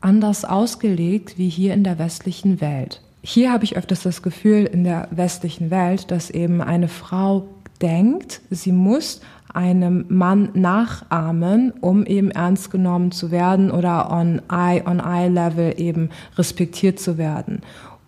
anders 0.00 0.44
ausgelegt 0.44 1.38
wie 1.38 1.48
hier 1.48 1.74
in 1.74 1.84
der 1.84 1.98
westlichen 1.98 2.60
Welt. 2.60 3.00
Hier 3.22 3.52
habe 3.52 3.64
ich 3.64 3.76
öfters 3.76 4.02
das 4.02 4.22
Gefühl 4.22 4.64
in 4.64 4.84
der 4.84 5.08
westlichen 5.10 5.70
Welt, 5.70 6.10
dass 6.10 6.28
eben 6.28 6.60
eine 6.60 6.88
Frau 6.88 7.48
denkt, 7.82 8.40
sie 8.50 8.72
muss 8.72 9.20
einem 9.52 10.06
Mann 10.08 10.50
nachahmen, 10.54 11.72
um 11.80 12.06
eben 12.06 12.30
ernst 12.30 12.70
genommen 12.70 13.12
zu 13.12 13.30
werden 13.30 13.70
oder 13.70 14.10
on 14.10 14.40
Eye 14.50 14.82
on 14.86 15.00
Eye 15.00 15.28
Level 15.28 15.74
eben 15.76 16.10
respektiert 16.38 16.98
zu 16.98 17.18
werden. 17.18 17.60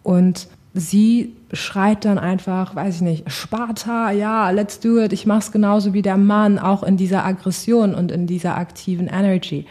Und 0.02 0.48
sie 0.72 1.36
schreit 1.52 2.04
dann 2.04 2.18
einfach, 2.18 2.74
weiß 2.74 2.96
ich 2.96 3.02
nicht, 3.02 3.30
Sparta, 3.30 4.10
ja, 4.10 4.50
let's 4.50 4.80
do 4.80 4.98
it, 4.98 5.12
ich 5.12 5.26
mach's 5.26 5.52
genauso 5.52 5.92
wie 5.92 6.02
der 6.02 6.16
Mann, 6.16 6.58
auch 6.58 6.82
in 6.82 6.96
dieser 6.96 7.24
Aggression 7.24 7.94
und 7.94 8.10
in 8.10 8.26
dieser 8.26 8.56
aktiven 8.56 9.06
Energy. 9.06 9.66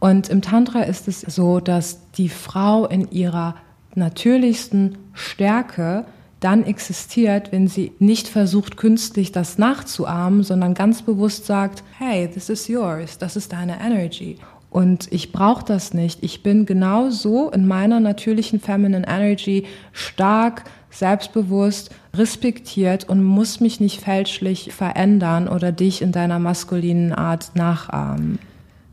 Und 0.00 0.28
im 0.30 0.40
Tantra 0.42 0.80
ist 0.82 1.08
es 1.08 1.20
so, 1.20 1.60
dass 1.60 2.10
die 2.12 2.30
Frau 2.30 2.86
in 2.86 3.10
ihrer 3.10 3.54
natürlichsten 3.94 4.96
Stärke 5.12 6.04
dann 6.40 6.64
existiert, 6.64 7.52
wenn 7.52 7.68
sie 7.68 7.92
nicht 7.98 8.26
versucht, 8.26 8.76
künstlich 8.76 9.30
das 9.30 9.58
nachzuahmen, 9.58 10.42
sondern 10.42 10.74
ganz 10.74 11.02
bewusst 11.02 11.46
sagt, 11.46 11.84
hey, 11.98 12.28
this 12.28 12.48
is 12.48 12.66
yours, 12.66 13.18
das 13.18 13.36
ist 13.36 13.52
deine 13.52 13.78
Energy. 13.80 14.38
Und 14.70 15.12
ich 15.12 15.32
brauche 15.32 15.64
das 15.64 15.94
nicht. 15.94 16.22
Ich 16.22 16.42
bin 16.42 16.64
genau 16.64 17.10
so 17.10 17.50
in 17.50 17.66
meiner 17.66 17.98
natürlichen 17.98 18.60
Feminine 18.60 19.06
Energy 19.06 19.66
stark, 19.92 20.64
selbstbewusst, 20.90 21.90
respektiert 22.14 23.08
und 23.08 23.22
muss 23.22 23.60
mich 23.60 23.80
nicht 23.80 24.00
fälschlich 24.00 24.72
verändern 24.72 25.48
oder 25.48 25.72
dich 25.72 26.02
in 26.02 26.12
deiner 26.12 26.38
maskulinen 26.38 27.12
Art 27.12 27.54
nachahmen. 27.54 28.38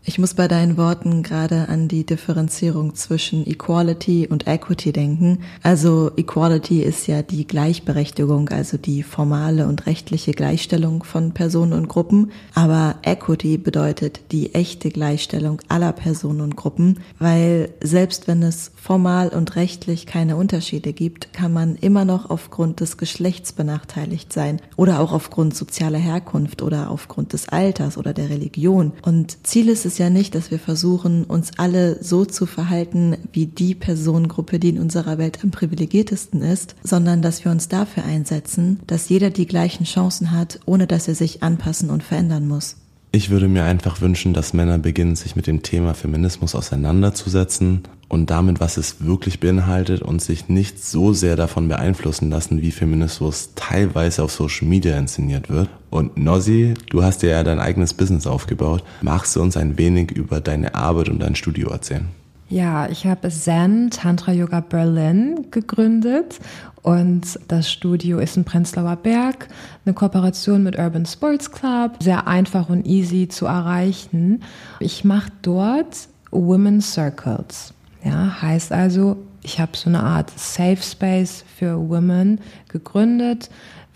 Ich 0.10 0.20
muss 0.20 0.36
bei 0.36 0.48
deinen 0.48 0.78
Worten 0.78 1.22
gerade 1.22 1.68
an 1.68 1.90
die 1.90 2.06
Differenzierung 2.06 2.96
zwischen 2.96 3.46
Equality 3.46 4.26
und 4.26 4.48
Equity 4.48 4.94
denken. 4.94 5.40
Also 5.64 6.12
Equality 6.16 6.82
ist 6.82 7.08
ja 7.08 7.22
die 7.22 7.46
Gleichberechtigung, 7.46 8.48
also 8.48 8.78
die 8.78 9.04
formale 9.04 9.68
und 9.68 9.86
rechtliche 9.86 10.32
Gleichstellung 10.32 11.04
von 11.04 11.34
Personen 11.34 11.74
und 11.74 11.90
Gruppen. 11.90 12.32
Aber 12.56 12.96
Equity 13.04 13.58
bedeutet 13.58 14.22
die 14.32 14.56
echte 14.56 14.92
Gleichstellung 14.92 15.62
aller 15.68 15.92
Personen 15.92 16.40
und 16.40 16.56
Gruppen, 16.56 17.02
weil 17.20 17.72
selbst 17.84 18.30
wenn 18.30 18.44
es 18.44 18.72
formal 18.78 19.28
und 19.28 19.58
rechtlich 19.58 20.06
keine 20.06 20.38
Unterschiede 20.38 20.94
gibt, 20.94 21.34
kann 21.34 21.52
man 21.52 21.76
immer 21.76 22.06
noch 22.06 22.30
aufgrund 22.30 22.80
des 22.80 22.96
Geschlechts 22.96 23.52
benachteiligt 23.52 24.32
sein 24.32 24.62
oder 24.78 25.02
auch 25.02 25.12
aufgrund 25.12 25.54
sozialer 25.54 26.00
Herkunft 26.00 26.62
oder 26.62 26.92
aufgrund 26.92 27.34
des 27.34 27.50
Alters 27.50 27.98
oder 27.98 28.14
der 28.14 28.30
Religion. 28.30 28.94
Und 29.02 29.46
Ziel 29.46 29.68
ist 29.68 29.86
es 29.86 29.97
ja 30.00 30.10
nicht, 30.10 30.36
dass 30.36 30.52
wir 30.52 30.60
versuchen, 30.60 31.24
uns 31.24 31.52
alle 31.58 32.04
so 32.04 32.26
zu 32.26 32.46
verhalten 32.46 33.18
wie 33.32 33.46
die 33.46 33.76
Personengruppe, 33.76 34.60
die 34.60 34.70
in 34.70 34.80
unserer 34.80 35.18
Welt 35.18 35.40
am 35.44 35.52
privilegiertesten 35.52 36.42
ist, 36.42 36.76
sondern 36.84 37.22
dass 37.22 37.44
wir 37.44 37.52
uns 37.52 37.68
dafür 37.68 38.04
einsetzen, 38.04 38.80
dass 38.88 39.10
jeder 39.10 39.30
die 39.30 39.48
gleichen 39.48 39.86
Chancen 39.86 40.32
hat, 40.32 40.60
ohne 40.66 40.88
dass 40.88 41.08
er 41.08 41.16
sich 41.16 41.44
anpassen 41.44 41.90
und 41.90 42.04
verändern 42.04 42.48
muss. 42.48 42.78
Ich 43.12 43.30
würde 43.30 43.48
mir 43.48 43.64
einfach 43.64 44.02
wünschen, 44.02 44.34
dass 44.34 44.54
Männer 44.54 44.78
beginnen, 44.78 45.16
sich 45.16 45.36
mit 45.36 45.48
dem 45.48 45.64
Thema 45.64 45.94
Feminismus 45.94 46.56
auseinanderzusetzen 46.56 47.84
und 48.10 48.30
damit, 48.30 48.60
was 48.60 48.78
es 48.78 49.04
wirklich 49.06 49.40
beinhaltet 49.40 50.02
und 50.02 50.22
sich 50.22 50.48
nicht 50.48 50.84
so 50.84 51.14
sehr 51.14 51.36
davon 51.36 51.68
beeinflussen 51.68 52.30
lassen, 52.30 52.62
wie 52.62 52.72
Feminismus 52.72 53.52
teilweise 53.56 54.24
auf 54.24 54.32
Social 54.32 54.68
Media 54.68 54.98
inszeniert 54.98 55.50
wird. 55.50 55.70
Und 55.90 56.18
Nossi, 56.18 56.74
du 56.90 57.04
hast 57.04 57.22
dir 57.22 57.32
ja 57.32 57.44
dein 57.44 57.60
eigenes 57.60 57.94
Business 57.94 58.28
aufgebaut. 58.28 58.84
Magst 59.02 59.36
du 59.36 59.42
uns 59.42 59.58
ein 59.58 59.78
wenig 59.78 60.12
über 60.12 60.40
deine 60.40 60.76
Arbeit 60.76 61.10
und 61.10 61.20
dein 61.20 61.36
Studio 61.36 61.70
erzählen? 61.70 62.08
Ja, 62.50 62.88
ich 62.88 63.06
habe 63.06 63.30
Zen 63.30 63.90
Tantra 63.92 64.32
Yoga 64.32 64.62
Berlin 64.62 65.48
gegründet 65.52 66.40
und 66.82 67.38
das 67.50 67.70
Studio 67.70 68.20
ist 68.20 68.38
in 68.38 68.46
Prenzlauer 68.46 68.96
Berg, 68.96 69.50
eine 69.86 69.94
Kooperation 69.94 70.64
mit 70.64 70.80
Urban 70.80 71.06
Sports 71.06 71.52
Club, 71.52 71.98
sehr 72.02 72.26
einfach 72.26 72.70
und 72.70 72.88
easy 72.88 73.28
zu 73.28 73.48
erreichen. 73.48 74.44
Ich 74.80 75.04
mache 75.04 75.30
dort 75.42 76.08
Women 76.32 76.80
Circles. 76.80 77.74
Ja, 78.04 78.42
heißt 78.42 78.72
also, 78.72 79.18
ich 79.44 79.60
habe 79.60 79.76
so 79.76 79.90
eine 79.90 80.04
Art 80.04 80.32
Safe 80.38 80.82
Space 80.82 81.44
für 81.58 81.78
Women 81.90 82.40
gegründet, 82.70 83.50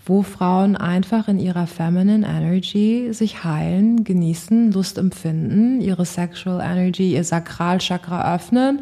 wo 0.04 0.22
Frauen 0.22 0.76
einfach 0.76 1.28
in 1.28 1.38
ihrer 1.38 1.66
feminine 1.66 2.26
Energy 2.26 3.08
sich 3.12 3.44
heilen, 3.44 4.02
genießen, 4.02 4.72
Lust 4.72 4.98
empfinden, 4.98 5.80
ihre 5.80 6.04
Sexual 6.04 6.60
Energy, 6.60 7.14
ihr 7.14 7.24
Sakralchakra 7.24 8.34
öffnen 8.34 8.80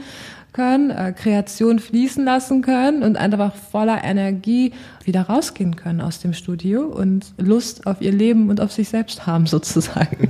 können, 0.53 0.91
äh, 0.91 1.13
Kreation 1.13 1.79
fließen 1.79 2.25
lassen 2.25 2.63
können 2.63 3.03
und 3.03 3.17
einfach 3.17 3.55
voller 3.55 4.03
Energie 4.03 4.73
wieder 5.05 5.23
rausgehen 5.23 5.77
können 5.77 6.01
aus 6.01 6.21
dem 6.21 6.33
Studio 6.33 6.83
und 6.83 7.35
Lust 7.37 7.87
auf 7.87 8.01
ihr 8.01 8.13
Leben 8.13 8.49
und 8.49 8.61
auf 8.61 8.73
sich 8.73 8.89
selbst 8.89 9.27
haben 9.27 9.47
sozusagen. 9.49 10.29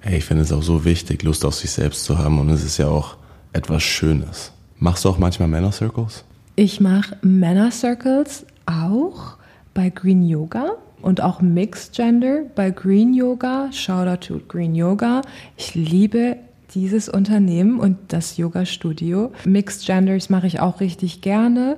Hey, 0.00 0.18
ich 0.18 0.24
finde 0.24 0.42
es 0.42 0.52
auch 0.52 0.62
so 0.62 0.84
wichtig, 0.84 1.22
Lust 1.22 1.44
auf 1.44 1.54
sich 1.54 1.70
selbst 1.70 2.04
zu 2.04 2.18
haben 2.18 2.38
und 2.38 2.50
es 2.50 2.64
ist 2.64 2.78
ja 2.78 2.88
auch 2.88 3.16
etwas 3.54 3.82
Schönes. 3.82 4.52
Machst 4.78 5.04
du 5.04 5.08
auch 5.08 5.18
manchmal 5.18 5.48
Männer 5.48 5.72
Circles? 5.72 6.24
Ich 6.56 6.80
mache 6.80 7.16
Männer 7.22 7.70
Circles 7.70 8.44
auch 8.66 9.36
bei 9.72 9.90
Green 9.90 10.28
Yoga 10.28 10.72
und 11.00 11.20
auch 11.20 11.40
Mixed 11.40 11.94
Gender 11.94 12.42
bei 12.54 12.70
Green 12.70 13.14
Yoga. 13.14 13.70
Shoutout 13.72 14.26
to 14.26 14.40
Green 14.46 14.74
Yoga. 14.74 15.22
Ich 15.56 15.74
liebe 15.74 16.36
dieses 16.74 17.08
Unternehmen 17.08 17.78
und 17.78 17.96
das 18.08 18.36
Yoga 18.36 18.66
Studio. 18.66 19.32
Mixed 19.44 19.86
Genders 19.86 20.30
mache 20.30 20.46
ich 20.46 20.60
auch 20.60 20.80
richtig 20.80 21.20
gerne. 21.20 21.76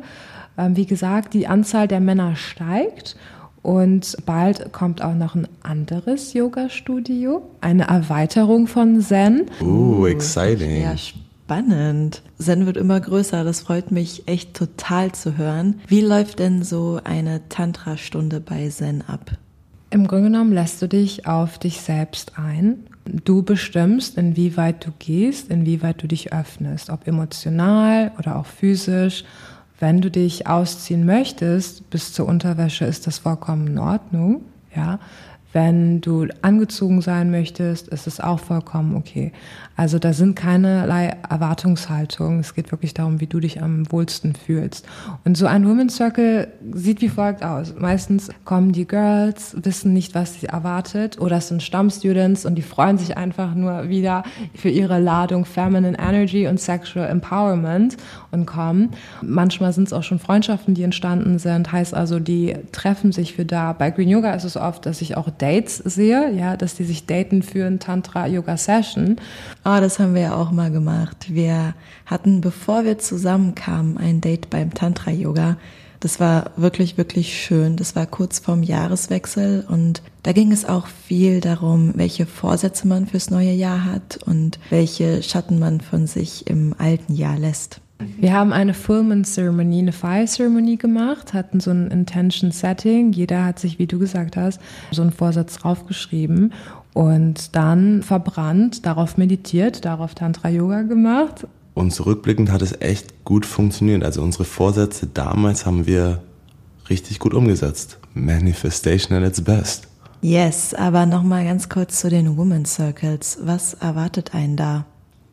Ähm, 0.59 0.77
wie 0.77 0.87
gesagt, 0.87 1.35
die 1.35 1.47
Anzahl 1.47 1.87
der 1.87 2.01
Männer 2.01 2.37
steigt 2.37 3.17
und 3.62 4.17
bald 4.25 4.73
kommt 4.73 5.03
auch 5.03 5.15
noch 5.15 5.35
ein 5.35 5.49
anderes 5.62 6.33
Yoga 6.33 6.71
Studio, 6.71 7.43
eine 7.61 7.89
Erweiterung 7.89 8.67
von 8.69 9.01
Zen. 9.01 9.47
Uh, 9.61 10.07
exciting. 10.07 10.83
Ja, 10.83 10.95
spannend. 11.46 12.22
Zen 12.38 12.66
wird 12.66 12.76
immer 12.76 12.98
größer, 12.98 13.44
das 13.44 13.61
freut 13.61 13.92
mich 13.92 14.26
echt 14.26 14.54
total 14.54 15.12
zu 15.12 15.37
hören. 15.37 15.78
Wie 15.87 16.00
läuft 16.00 16.40
denn 16.40 16.64
so 16.64 16.98
eine 17.04 17.48
Tantra-Stunde 17.48 18.40
bei 18.40 18.68
Zen 18.68 19.02
ab? 19.06 19.30
Im 19.90 20.09
Grunde 20.09 20.30
genommen 20.30 20.52
lässt 20.52 20.82
du 20.82 20.88
dich 20.88 21.28
auf 21.28 21.59
dich 21.61 21.80
selbst 21.80 22.32
ein. 22.37 22.78
Du 23.04 23.44
bestimmst, 23.44 24.18
inwieweit 24.18 24.85
du 24.85 24.90
gehst, 24.98 25.48
inwieweit 25.48 26.02
du 26.02 26.09
dich 26.09 26.32
öffnest, 26.32 26.90
ob 26.90 27.06
emotional 27.06 28.11
oder 28.18 28.38
auch 28.38 28.46
physisch. 28.46 29.22
Wenn 29.78 30.00
du 30.00 30.11
dich 30.11 30.48
ausziehen 30.48 31.06
möchtest 31.06 31.88
bis 31.90 32.12
zur 32.12 32.26
Unterwäsche, 32.26 32.87
ist 32.87 33.06
das 33.06 33.18
vollkommen 33.18 33.68
in 33.68 33.78
Ordnung. 33.78 34.40
Ja, 34.74 34.98
wenn 35.56 36.02
du 36.02 36.26
angezogen 36.42 37.00
sein 37.00 37.30
möchtest, 37.30 37.88
ist 37.88 38.06
es 38.06 38.20
auch 38.20 38.40
vollkommen 38.40 38.94
okay. 38.94 39.32
Also 39.77 39.99
da 39.99 40.12
sind 40.15 40.35
keinerlei 40.35 41.17
Erwartungshaltungen. 41.29 42.41
Es 42.41 42.55
geht 42.55 42.73
wirklich 42.73 42.95
darum, 42.95 43.21
wie 43.21 43.27
du 43.27 43.41
dich 43.41 43.62
am 43.62 43.91
wohlsten 43.93 44.35
fühlst. 44.35 44.87
Und 45.25 45.37
so 45.37 45.47
ein 45.47 45.69
Women's 45.69 45.97
Circle 45.97 46.49
sieht 46.73 47.03
wie 47.03 47.11
folgt 47.11 47.45
aus. 47.45 47.75
Meistens 47.79 48.31
kommen 48.45 48.73
die 48.73 48.87
Girls, 48.87 49.55
wissen 49.62 49.93
nicht, 49.93 50.15
was 50.15 50.41
sie 50.41 50.47
erwartet, 50.47 51.21
oder 51.21 51.37
es 51.37 51.49
sind 51.49 51.62
Stammstudents 51.62 52.47
und 52.47 52.55
die 52.55 52.62
freuen 52.62 52.97
sich 52.97 53.17
einfach 53.17 53.55
nur 53.55 53.89
wieder 53.89 54.25
für 54.55 54.71
ihre 54.71 54.99
Ladung 54.99 55.45
Feminine 55.45 55.99
Energy 55.99 56.47
und 56.47 56.59
Sexual 56.59 57.09
Empowerment 57.09 57.97
und 58.31 58.47
kommen. 58.47 58.91
Manchmal 59.21 59.73
sind 59.73 59.89
es 59.89 59.93
auch 59.93 60.03
schon 60.03 60.19
Freundschaften, 60.19 60.75
die 60.75 60.83
entstanden 60.83 61.39
sind. 61.39 61.71
Heißt 61.71 61.95
also, 61.95 62.19
die 62.19 62.55
treffen 62.73 63.12
sich 63.12 63.35
für 63.35 63.45
da. 63.45 63.75
Bei 63.75 63.91
Green 63.91 64.09
Yoga 64.09 64.33
ist 64.33 64.45
es 64.45 64.57
oft, 64.57 64.87
dass 64.87 65.03
ich 65.03 65.17
auch 65.17 65.29
Dates 65.29 65.77
sehe, 65.79 66.33
ja, 66.33 66.57
dass 66.57 66.75
die 66.75 66.85
sich 66.85 67.07
daten 67.07 67.43
für 67.43 67.67
ein 67.67 67.79
Tantra 67.79 68.27
Yoga 68.27 68.57
Session. 68.57 69.17
Oh, 69.68 69.81
das 69.81 69.98
haben 69.98 70.14
wir 70.14 70.22
ja 70.22 70.37
auch 70.37 70.52
mal 70.52 70.70
gemacht. 70.70 71.26
Wir 71.29 71.74
hatten, 72.05 72.40
bevor 72.40 72.85
wir 72.85 72.98
zusammenkamen, 72.98 73.98
ein 73.98 74.20
Date 74.20 74.48
beim 74.48 74.72
Tantra-Yoga. 74.72 75.57
Das 75.98 76.20
war 76.20 76.52
wirklich, 76.57 76.96
wirklich 76.98 77.35
schön. 77.35 77.74
Das 77.74 77.96
war 77.96 78.07
kurz 78.07 78.38
vorm 78.38 78.62
Jahreswechsel 78.62 79.66
und 79.68 80.02
da 80.22 80.31
ging 80.31 80.52
es 80.52 80.66
auch 80.66 80.87
viel 80.87 81.40
darum, 81.40 81.94
welche 81.96 82.26
Vorsätze 82.26 82.87
man 82.87 83.09
fürs 83.09 83.31
neue 83.31 83.50
Jahr 83.50 83.85
hat 83.85 84.20
und 84.24 84.61
welche 84.70 85.24
Schatten 85.24 85.59
man 85.59 85.81
von 85.81 86.07
sich 86.07 86.46
im 86.46 86.72
alten 86.79 87.16
Jahr 87.16 87.37
lässt. 87.37 87.81
Wir 88.18 88.35
haben 88.35 88.52
eine 88.52 88.74
Full 88.74 89.02
Moon 89.02 89.24
Ceremony, 89.24 89.79
eine 89.81 89.92
Fire 89.92 90.26
Ceremony 90.26 90.76
gemacht, 90.76 91.33
hatten 91.33 91.59
so 91.59 91.72
ein 91.72 91.90
Intention 91.90 92.52
Setting. 92.52 93.11
Jeder 93.12 93.44
hat 93.44 93.59
sich, 93.59 93.81
wie 93.81 93.87
du 93.87 93.98
gesagt 93.98 94.37
hast, 94.37 94.61
so 94.92 95.02
einen 95.02 95.12
Vorsatz 95.12 95.57
draufgeschrieben 95.57 96.52
und 96.96 97.54
dann 97.54 98.02
verbrannt, 98.02 98.87
darauf 98.87 99.18
meditiert, 99.18 99.85
darauf 99.85 100.14
Tantra 100.14 100.48
Yoga 100.48 100.80
gemacht. 100.80 101.46
Und 101.74 101.90
zurückblickend 101.90 102.50
hat 102.50 102.62
es 102.62 102.80
echt 102.80 103.22
gut 103.22 103.44
funktioniert. 103.44 104.02
Also 104.02 104.22
unsere 104.22 104.44
Vorsätze 104.44 105.06
damals 105.06 105.66
haben 105.66 105.85
wir 105.85 106.22
richtig 106.88 107.18
gut 107.18 107.35
umgesetzt. 107.35 107.98
Manifestation 108.14 109.18
at 109.18 109.28
its 109.28 109.42
best. 109.42 109.88
Yes, 110.22 110.72
aber 110.72 111.04
nochmal 111.04 111.44
ganz 111.44 111.68
kurz 111.68 112.00
zu 112.00 112.09
den 112.09 112.38
Women 112.38 112.64
Circles. 112.64 113.40
Was 113.42 113.74
erwartet 113.74 114.35
einen 114.35 114.56
da? 114.56 114.87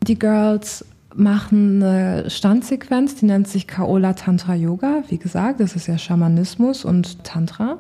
Die 0.06 0.20
Girls 0.20 0.84
machen 1.16 1.82
eine 1.82 2.30
Standsequenz, 2.30 3.16
die 3.16 3.26
nennt 3.26 3.48
sich 3.48 3.68
Kaola 3.68 4.12
Tantra 4.14 4.54
Yoga. 4.56 5.04
Wie 5.08 5.18
gesagt, 5.18 5.62
das 5.62 5.78
ist 5.78 5.88
ja 5.88 5.98
Schamanismus 5.98 6.84
und 6.84 7.24
Tantra. 7.24 7.78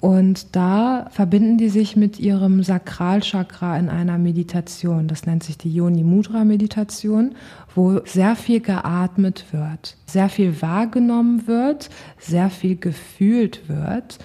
Und 0.00 0.54
da 0.54 1.06
verbinden 1.10 1.58
die 1.58 1.68
sich 1.68 1.96
mit 1.96 2.20
ihrem 2.20 2.62
Sakralchakra 2.62 3.76
in 3.78 3.88
einer 3.88 4.16
Meditation. 4.16 5.08
Das 5.08 5.26
nennt 5.26 5.42
sich 5.42 5.58
die 5.58 5.74
Yoni 5.74 6.04
Mudra 6.04 6.44
Meditation, 6.44 7.34
wo 7.74 8.00
sehr 8.04 8.36
viel 8.36 8.60
geatmet 8.60 9.46
wird, 9.50 9.96
sehr 10.06 10.28
viel 10.28 10.62
wahrgenommen 10.62 11.48
wird, 11.48 11.90
sehr 12.18 12.50
viel 12.50 12.76
gefühlt 12.76 13.68
wird 13.68 14.18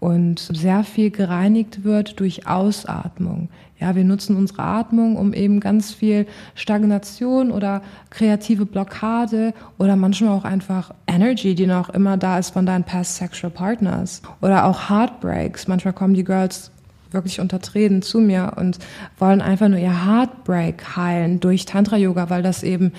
und 0.00 0.40
sehr 0.40 0.82
viel 0.82 1.10
gereinigt 1.10 1.84
wird 1.84 2.18
durch 2.18 2.48
Ausatmung. 2.48 3.48
Ja, 3.80 3.94
wir 3.94 4.04
nutzen 4.04 4.36
unsere 4.36 4.62
Atmung, 4.62 5.16
um 5.16 5.32
eben 5.32 5.58
ganz 5.58 5.92
viel 5.92 6.26
Stagnation 6.54 7.50
oder 7.50 7.80
kreative 8.10 8.66
Blockade 8.66 9.54
oder 9.78 9.96
manchmal 9.96 10.36
auch 10.36 10.44
einfach 10.44 10.92
Energy, 11.06 11.54
die 11.54 11.66
noch 11.66 11.88
immer 11.88 12.18
da 12.18 12.38
ist 12.38 12.50
von 12.50 12.66
deinen 12.66 12.84
past 12.84 13.16
sexual 13.16 13.50
partners 13.50 14.20
oder 14.42 14.66
auch 14.66 14.90
Heartbreaks. 14.90 15.66
Manchmal 15.66 15.94
kommen 15.94 16.12
die 16.12 16.24
Girls 16.24 16.70
wirklich 17.10 17.40
unter 17.40 17.60
Tränen 17.60 18.02
zu 18.02 18.20
mir 18.20 18.52
und 18.56 18.78
wollen 19.18 19.40
einfach 19.40 19.68
nur 19.68 19.78
ihr 19.78 20.06
Heartbreak 20.06 20.96
heilen 20.96 21.40
durch 21.40 21.64
Tantra 21.64 21.96
Yoga, 21.96 22.30
weil 22.30 22.42
das 22.42 22.62
eben 22.62 22.92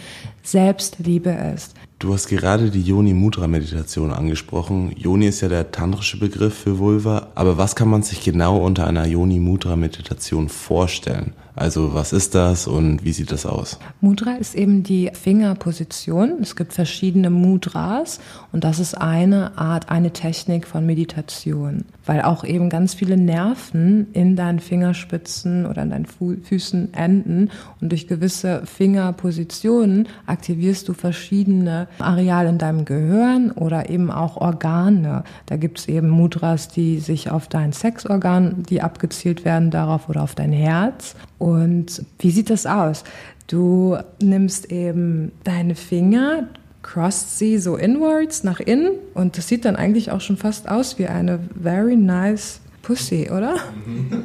Selbstliebe 0.44 1.30
ist. 1.54 1.76
Du 2.02 2.16
hast 2.16 2.30
gerade 2.30 2.72
die 2.72 2.82
Yoni 2.82 3.14
Mudra 3.14 3.48
Meditation 3.48 4.12
angesprochen. 4.12 4.92
Yoni 4.98 5.28
ist 5.28 5.42
ja 5.42 5.50
der 5.50 5.72
tantrische 5.72 6.18
Begriff 6.18 6.58
für 6.58 6.80
Vulva, 6.80 7.28
aber 7.36 7.60
was 7.60 7.76
kann 7.76 7.90
man 7.90 8.02
sich 8.02 8.24
genau 8.24 8.58
unter 8.58 8.88
einer 8.88 9.06
Yoni 9.06 9.40
Mudra 9.40 9.76
Meditation 9.76 10.50
vorstellen? 10.50 11.34
Also 11.56 11.94
was 11.94 12.14
ist 12.14 12.34
das 12.34 12.68
und 12.68 13.04
wie 13.04 13.12
sieht 13.12 13.32
das 13.32 13.46
aus? 13.46 13.78
Mudra 14.00 14.36
ist 14.36 14.56
eben 14.56 14.84
die 14.84 15.12
Fingerposition. 15.14 16.38
Es 16.42 16.56
gibt 16.56 16.74
verschiedene 16.74 17.30
Mudras 17.30 18.20
und 18.52 18.64
das 18.64 18.80
ist 18.80 18.96
eine 18.96 19.58
Art, 19.58 19.90
eine 19.90 20.12
Technik 20.12 20.66
von 20.66 20.86
Meditation, 20.86 21.86
weil 22.06 22.22
auch 22.22 22.44
eben 22.44 22.70
ganz 22.70 22.94
viele 22.94 23.18
Nerven 23.18 24.08
in 24.14 24.36
deinen 24.36 24.60
Fingerspitzen 24.60 25.66
oder 25.66 25.84
in 25.84 25.90
deinen 25.90 26.06
Füßen 26.06 26.94
enden 26.94 27.50
und 27.82 27.92
durch 27.92 28.08
gewisse 28.08 28.66
Fingerpositionen 28.66 30.08
aktivierst 30.28 30.88
du 30.88 30.94
verschiedene 30.94 31.88
Areale 32.00 32.50
in 32.50 32.58
deinem 32.60 32.86
Gehirn 32.86 33.52
oder 33.52 33.90
eben 33.90 34.10
auch 34.10 34.38
Organe. 34.38 35.24
Da 35.48 35.58
gibt 35.58 35.80
es 35.80 35.88
eben 35.88 36.10
Mudras, 36.10 36.70
die 36.70 37.00
sich 37.00 37.30
auf 37.30 37.48
dein 37.48 37.74
Sexorgan, 37.74 38.64
die 38.64 38.82
abgezielt 38.82 39.44
werden 39.44 39.70
darauf 39.70 40.08
oder 40.08 40.24
auf 40.24 40.36
dein 40.36 40.54
Herz 40.54 41.16
und 41.42 42.06
wie 42.20 42.30
sieht 42.30 42.52
das 42.52 42.68
aus? 42.68 43.04
Du 43.48 43.98
nimmst 44.22 44.72
eben 44.72 45.32
deine 45.44 45.74
Finger, 45.74 46.48
crossed 46.84 47.40
sie 47.40 47.58
so 47.58 47.78
inwards 47.78 48.44
nach 48.44 48.60
innen 48.60 48.92
und 49.16 49.40
das 49.40 49.48
sieht 49.48 49.66
dann 49.66 49.76
eigentlich 49.76 50.12
auch 50.12 50.22
schon 50.22 50.38
fast 50.38 50.70
aus 50.70 51.00
wie 51.00 51.08
eine 51.08 51.40
very 51.60 51.96
nice 51.96 52.61
Pussy, 52.82 53.30
oder? 53.30 53.56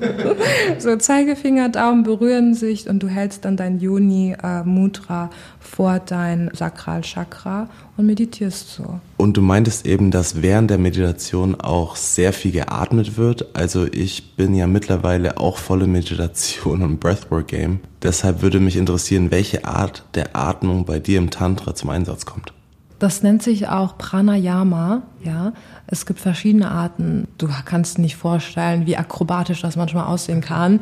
so 0.78 0.96
Zeigefinger, 0.96 1.68
Daumen 1.68 2.02
berühren 2.02 2.54
sich 2.54 2.88
und 2.88 3.02
du 3.02 3.08
hältst 3.08 3.44
dann 3.44 3.56
dein 3.56 3.78
Yoni 3.80 4.34
äh, 4.42 4.62
Mudra 4.62 5.30
vor 5.60 5.98
dein 5.98 6.50
Sakralchakra 6.54 7.68
und 7.96 8.06
meditierst 8.06 8.72
so. 8.72 9.00
Und 9.16 9.36
du 9.36 9.42
meintest 9.42 9.86
eben, 9.86 10.10
dass 10.10 10.42
während 10.42 10.70
der 10.70 10.78
Meditation 10.78 11.54
auch 11.60 11.96
sehr 11.96 12.32
viel 12.32 12.52
geatmet 12.52 13.16
wird. 13.16 13.54
Also 13.54 13.86
ich 13.86 14.36
bin 14.36 14.54
ja 14.54 14.66
mittlerweile 14.66 15.38
auch 15.38 15.58
volle 15.58 15.86
Meditation 15.86 16.82
und 16.82 17.00
Breathwork 17.00 17.48
Game. 17.48 17.80
Deshalb 18.02 18.42
würde 18.42 18.60
mich 18.60 18.76
interessieren, 18.76 19.30
welche 19.30 19.64
Art 19.64 20.04
der 20.14 20.36
Atmung 20.36 20.84
bei 20.84 20.98
dir 20.98 21.18
im 21.18 21.30
Tantra 21.30 21.74
zum 21.74 21.90
Einsatz 21.90 22.24
kommt. 22.24 22.52
Das 22.98 23.22
nennt 23.22 23.42
sich 23.42 23.68
auch 23.68 23.98
Pranayama, 23.98 25.02
ja. 25.22 25.52
Es 25.86 26.06
gibt 26.06 26.20
verschiedene 26.20 26.70
Arten. 26.70 27.28
Du 27.38 27.48
kannst 27.64 27.98
nicht 27.98 28.16
vorstellen, 28.16 28.86
wie 28.86 28.96
akrobatisch 28.96 29.62
das 29.62 29.76
manchmal 29.76 30.06
aussehen 30.06 30.40
kann. 30.40 30.80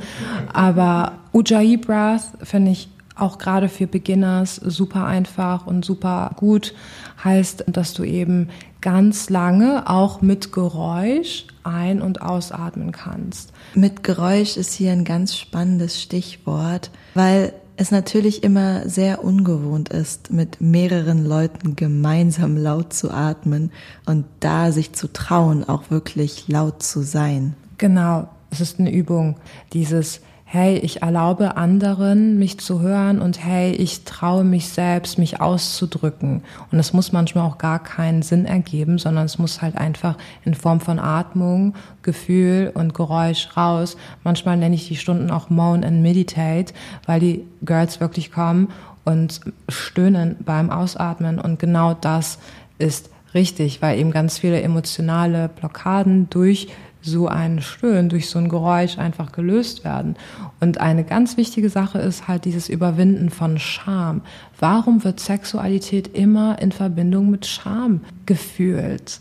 Aber 0.53 1.13
Ujjayi 1.33 1.77
Breath 1.77 2.23
finde 2.43 2.71
ich 2.71 2.89
auch 3.17 3.39
gerade 3.39 3.69
für 3.69 3.87
Beginners 3.87 4.57
super 4.57 5.07
einfach 5.07 5.67
und 5.67 5.85
super 5.85 6.33
gut. 6.37 6.75
Heißt, 7.23 7.65
dass 7.69 7.95
du 7.95 8.03
eben 8.03 8.49
ganz 8.81 9.31
lange 9.31 9.89
auch 9.89 10.21
mit 10.21 10.53
Geräusch 10.53 11.47
ein- 11.63 12.03
und 12.03 12.23
ausatmen 12.23 12.93
kannst. 12.93 13.53
Mit 13.75 14.03
Geräusch 14.03 14.57
ist 14.57 14.75
hier 14.75 14.93
ein 14.93 15.05
ganz 15.05 15.37
spannendes 15.37 16.03
Stichwort, 16.03 16.91
weil 17.15 17.55
es 17.77 17.91
natürlich 17.91 18.45
immer 18.45 18.89
sehr 18.89 19.25
ungewohnt 19.25 19.89
ist, 19.89 20.31
mit 20.31 20.61
mehreren 20.61 21.25
Leuten 21.25 21.77
gemeinsam 21.77 22.57
laut 22.57 22.93
zu 22.93 23.11
atmen 23.11 23.73
und 24.07 24.27
da 24.41 24.71
sich 24.71 24.93
zu 24.93 25.13
trauen, 25.13 25.65
auch 25.65 25.91
wirklich 25.91 26.47
laut 26.49 26.83
zu 26.83 27.03
sein. 27.03 27.55
Genau, 27.79 28.29
es 28.51 28.61
ist 28.61 28.79
eine 28.79 28.93
Übung, 28.93 29.37
dieses 29.73 30.21
hey, 30.55 30.79
ich 30.79 31.03
erlaube 31.03 31.57
anderen, 31.57 32.39
mich 32.39 32.61
zu 32.61 32.81
hören 32.81 33.21
und 33.21 33.45
hey, 33.45 33.73
ich 33.73 34.05
traue 34.05 34.45
mich 34.45 34.69
selbst, 34.69 35.19
mich 35.19 35.41
auszudrücken. 35.41 36.45
Und 36.71 36.79
es 36.79 36.93
muss 36.93 37.11
manchmal 37.11 37.45
auch 37.45 37.59
gar 37.59 37.83
keinen 37.83 38.23
Sinn 38.23 38.47
ergeben, 38.47 38.99
sondern 38.99 39.27
es 39.27 39.37
muss 39.37 39.63
halt 39.63 39.77
einfach 39.77 40.17
in 40.45 40.55
Form 40.55 40.79
von 40.79 41.01
Atmung, 41.01 41.75
Gefühl 42.03 42.71
und 42.73 42.95
Geräusch 42.95 43.49
raus. 43.57 43.97
Manchmal 44.23 44.57
nenne 44.57 44.77
ich 44.77 44.87
die 44.87 44.95
Stunden 44.95 45.33
auch 45.33 45.51
Moan 45.51 45.83
and 45.83 46.03
Meditate, 46.03 46.73
weil 47.05 47.19
die 47.19 47.45
Girls 47.65 47.99
wirklich 47.99 48.31
kommen 48.31 48.69
und 49.05 49.41
stöhnen 49.69 50.37
beim 50.45 50.71
Ausatmen. 50.71 51.41
Und 51.41 51.59
genau 51.59 51.95
das 51.95 52.39
ist 52.79 53.11
richtig, 53.35 53.83
weil 53.83 53.99
eben 53.99 54.13
ganz 54.13 54.39
viele 54.39 54.63
emotionale 54.63 55.49
Blockaden 55.49 56.31
durch 56.31 56.69
so 57.05 57.29
ein 57.29 57.61
Stöhnen, 57.61 58.09
durch 58.09 58.29
so 58.29 58.39
ein 58.39 58.49
Geräusch 58.49 58.99
einfach 58.99 59.33
gelöst 59.33 59.85
werden. 59.85 60.17
Und 60.61 60.81
eine 60.81 61.05
ganz 61.05 61.37
wichtige 61.37 61.69
Sache 61.69 61.99
ist 61.99 62.27
halt 62.27 62.45
dieses 62.45 62.69
Überwinden 62.69 63.31
von 63.31 63.59
Scham. 63.59 64.23
Warum 64.59 65.05
wird 65.05 65.21
Sexualität 65.21 66.09
immer 66.17 66.61
in 66.61 66.73
Verbindung 66.73 67.31
mit 67.31 67.47
Scham 67.47 68.01
gefühlt? 68.27 69.21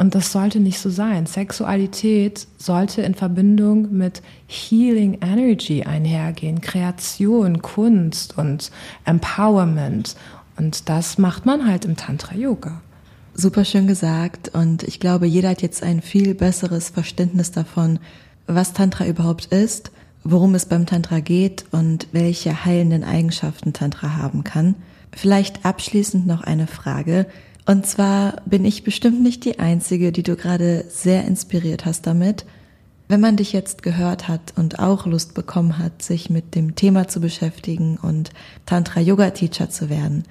Und 0.00 0.14
das 0.14 0.30
sollte 0.30 0.60
nicht 0.60 0.78
so 0.78 0.90
sein. 0.90 1.26
Sexualität 1.26 2.46
sollte 2.56 3.02
in 3.02 3.16
Verbindung 3.16 3.92
mit 3.96 4.22
Healing 4.46 5.18
Energy 5.20 5.82
einhergehen, 5.82 6.60
Kreation, 6.60 7.62
Kunst 7.62 8.38
und 8.38 8.70
Empowerment. 9.04 10.14
Und 10.56 10.88
das 10.88 11.18
macht 11.18 11.46
man 11.46 11.66
halt 11.66 11.84
im 11.84 11.96
Tantra 11.96 12.36
Yoga. 12.36 12.80
Super 13.40 13.64
schön 13.64 13.86
gesagt. 13.86 14.48
Und 14.48 14.82
ich 14.82 14.98
glaube, 14.98 15.28
jeder 15.28 15.50
hat 15.50 15.62
jetzt 15.62 15.84
ein 15.84 16.02
viel 16.02 16.34
besseres 16.34 16.88
Verständnis 16.88 17.52
davon, 17.52 18.00
was 18.48 18.72
Tantra 18.72 19.06
überhaupt 19.06 19.46
ist, 19.46 19.92
worum 20.24 20.56
es 20.56 20.66
beim 20.66 20.86
Tantra 20.86 21.20
geht 21.20 21.64
und 21.70 22.08
welche 22.10 22.64
heilenden 22.64 23.04
Eigenschaften 23.04 23.72
Tantra 23.72 24.16
haben 24.16 24.42
kann. 24.42 24.74
Vielleicht 25.12 25.64
abschließend 25.64 26.26
noch 26.26 26.40
eine 26.40 26.66
Frage. 26.66 27.26
Und 27.64 27.86
zwar 27.86 28.42
bin 28.44 28.64
ich 28.64 28.82
bestimmt 28.82 29.22
nicht 29.22 29.44
die 29.44 29.60
Einzige, 29.60 30.10
die 30.10 30.24
du 30.24 30.34
gerade 30.34 30.84
sehr 30.88 31.24
inspiriert 31.24 31.86
hast 31.86 32.08
damit. 32.08 32.44
Wenn 33.06 33.20
man 33.20 33.36
dich 33.36 33.52
jetzt 33.52 33.84
gehört 33.84 34.26
hat 34.26 34.52
und 34.56 34.80
auch 34.80 35.06
Lust 35.06 35.34
bekommen 35.34 35.78
hat, 35.78 36.02
sich 36.02 36.28
mit 36.28 36.56
dem 36.56 36.74
Thema 36.74 37.06
zu 37.06 37.20
beschäftigen 37.20 37.98
und 38.02 38.30
Tantra 38.66 39.00
Yoga 39.00 39.30
Teacher 39.30 39.70
zu 39.70 39.88
werden, 39.88 40.24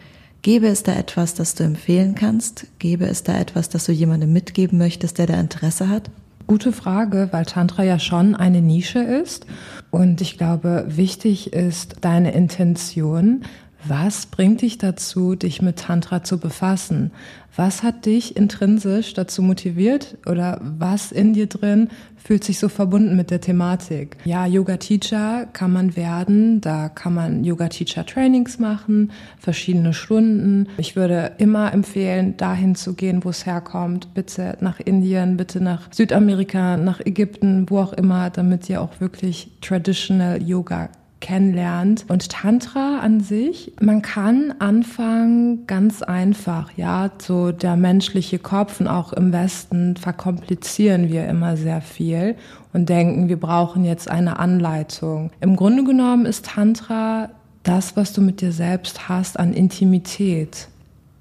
gäbe 0.48 0.68
es 0.68 0.82
da 0.82 0.94
etwas, 0.94 1.34
das 1.34 1.56
du 1.56 1.66
empfehlen 1.66 2.16
kannst? 2.16 2.68
Gäbe 2.80 3.06
es 3.06 3.22
da 3.22 3.38
etwas, 3.38 3.68
das 3.68 3.86
du 3.86 3.92
jemandem 3.92 4.32
mitgeben 4.32 4.78
möchtest, 4.78 5.18
der 5.18 5.28
da 5.28 5.38
Interesse 5.38 5.90
hat? 5.90 6.10
Gute 6.48 6.72
Frage, 6.72 7.28
weil 7.32 7.46
Tantra 7.46 7.84
ja 7.84 8.00
schon 8.00 8.34
eine 8.34 8.62
Nische 8.62 9.00
ist. 9.00 9.46
Und 9.92 10.22
ich 10.22 10.38
glaube, 10.38 10.86
wichtig 10.88 11.52
ist 11.52 11.98
deine 12.00 12.32
Intention, 12.32 13.42
was 13.90 14.26
bringt 14.26 14.62
dich 14.62 14.78
dazu, 14.78 15.36
dich 15.36 15.62
mit 15.62 15.78
Tantra 15.78 16.24
zu 16.24 16.40
befassen? 16.40 17.12
Was 17.56 17.82
hat 17.82 18.06
dich 18.06 18.38
intrinsisch 18.38 19.16
dazu 19.16 19.42
motiviert 19.42 20.18
oder 20.28 20.62
was 20.62 21.12
in 21.12 21.34
dir 21.34 21.48
drin 21.48 21.90
fühlt 22.16 22.44
sich 22.44 22.60
so 22.60 22.70
verbunden 22.70 23.16
mit 23.16 23.32
der 23.32 23.42
Thematik? 23.42 24.18
Ja, 24.26 24.46
Yoga 24.46 24.78
Teacher 24.78 25.48
kann 25.54 25.74
man 25.74 25.96
werden, 25.96 26.62
da 26.62 26.88
kann 26.90 27.16
man 27.16 27.44
Yoga 27.44 27.70
Teacher 27.70 28.06
Trainings 28.06 28.60
machen, 28.60 29.12
verschiedene 29.40 29.94
Stunden. 29.94 30.68
Ich 30.78 30.96
würde 30.96 31.32
immer 31.40 31.74
empfehlen, 31.74 32.38
dahin 32.38 32.76
zu 32.76 32.94
gehen, 32.94 33.24
wo 33.24 33.30
es 33.30 33.48
herkommt. 33.48 34.14
Bitte 34.14 34.58
nach 34.62 34.80
Indien, 34.80 35.38
bitte 35.38 35.60
nach 35.60 35.92
Südamerika, 35.92 36.78
nach 36.78 37.00
Ägypten, 37.00 37.66
wo 37.70 37.80
auch 37.80 37.94
immer, 37.94 38.30
damit 38.30 38.70
ihr 38.70 38.82
auch 38.82 39.00
wirklich 39.00 39.50
Traditional 39.62 40.44
Yoga 40.44 40.90
kennenlernt. 41.20 42.06
Und 42.08 42.30
Tantra 42.30 43.00
an 43.00 43.22
sich, 43.22 43.74
man 43.82 44.02
kann 44.02 44.54
anfangen 44.60 45.68
ganz 45.68 46.02
einfach, 46.02 46.72
ja, 46.76 47.12
so 47.18 47.52
der 47.52 47.76
menschliche 47.76 48.40
Kopf 48.40 48.80
und 48.80 48.88
auch 48.88 49.14
im 49.14 49.34
Westen 49.34 49.98
verkomplizieren 49.98 51.10
wir 51.10 51.28
immer 51.28 51.58
sehr 51.58 51.82
viel 51.82 52.36
und 52.74 52.90
denken, 52.90 53.30
wir 53.30 53.40
brauchen 53.40 53.84
jetzt 53.84 54.10
eine 54.10 54.40
Anleitung. 54.40 55.32
Im 55.42 55.56
Grunde 55.56 55.84
genommen 55.84 56.26
ist 56.26 56.46
Tantra 56.46 57.30
das, 57.64 57.98
was 57.98 58.14
du 58.14 58.22
mit 58.22 58.42
dir 58.42 58.52
selbst 58.52 59.10
hast 59.10 59.40
an 59.40 59.54
Intimität. 59.54 60.68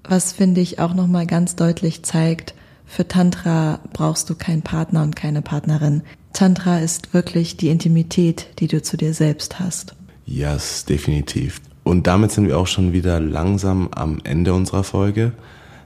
Was 0.04 0.32
finde 0.32 0.60
ich 0.60 0.78
auch 0.78 0.94
noch 0.94 1.08
mal 1.08 1.26
ganz 1.26 1.56
deutlich 1.56 2.04
zeigt, 2.04 2.54
für 2.86 3.08
Tantra 3.08 3.80
brauchst 3.92 4.30
du 4.30 4.36
keinen 4.36 4.62
Partner 4.62 5.02
und 5.02 5.16
keine 5.16 5.42
Partnerin. 5.42 6.02
Tantra 6.36 6.80
ist 6.80 7.14
wirklich 7.14 7.56
die 7.56 7.70
Intimität, 7.70 8.48
die 8.58 8.66
du 8.66 8.82
zu 8.82 8.98
dir 8.98 9.14
selbst 9.14 9.58
hast. 9.58 9.94
Ja, 10.26 10.52
yes, 10.52 10.84
definitiv. 10.84 11.62
Und 11.82 12.06
damit 12.06 12.30
sind 12.30 12.46
wir 12.46 12.58
auch 12.58 12.66
schon 12.66 12.92
wieder 12.92 13.20
langsam 13.20 13.88
am 13.92 14.18
Ende 14.22 14.52
unserer 14.52 14.84
Folge. 14.84 15.32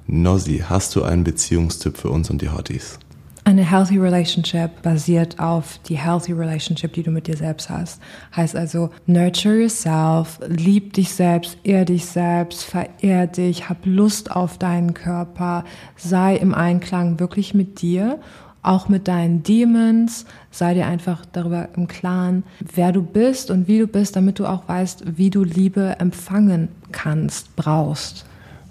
Nossi, 0.09 0.65
hast 0.69 0.97
du 0.97 1.05
einen 1.05 1.23
Beziehungstipp 1.23 1.97
für 1.97 2.11
uns 2.11 2.31
und 2.31 2.43
die 2.43 2.51
Hotties? 2.51 2.99
Eine 3.45 3.63
healthy 3.63 3.99
relationship 3.99 4.83
basiert 4.83 5.39
auf 5.39 5.79
die 5.89 5.97
healthy 5.97 6.33
relationship, 6.33 6.95
die 6.95 7.05
du 7.05 7.13
mit 7.13 7.29
dir 7.29 7.37
selbst 7.37 7.71
hast. 7.71 8.01
Heißt 8.35 8.57
also, 8.57 8.91
nurture 9.07 9.61
yourself, 9.61 10.41
lieb 10.49 10.95
dich 10.95 11.11
selbst, 11.11 11.59
ehr 11.63 11.85
dich 11.85 12.07
selbst, 12.07 12.65
verehr 12.65 13.29
dich, 13.29 13.69
hab 13.69 13.87
Lust 13.87 14.33
auf 14.33 14.59
deinen 14.59 14.95
Körper, 14.95 15.65
sei 15.97 16.35
im 16.35 16.55
Einklang 16.55 17.21
wirklich 17.21 17.55
mit 17.55 17.83
dir 17.83 18.19
auch 18.63 18.89
mit 18.89 19.09
deinen 19.09 19.43
Demons. 19.43 20.27
Sei 20.51 20.75
dir 20.75 20.87
einfach 20.87 21.25
darüber 21.33 21.69
im 21.77 21.89
Klaren, 21.89 22.45
wer 22.75 22.93
du 22.93 23.03
bist 23.03 23.51
und 23.51 23.69
wie 23.69 23.79
du 23.79 23.87
bist, 23.87 24.17
damit 24.17 24.39
du 24.39 24.47
auch 24.47 24.69
weißt, 24.69 25.17
wie 25.17 25.31
du 25.31 25.45
Liebe 25.45 25.97
empfangen 25.99 26.69
kannst, 26.93 27.55
brauchst. 27.57 28.25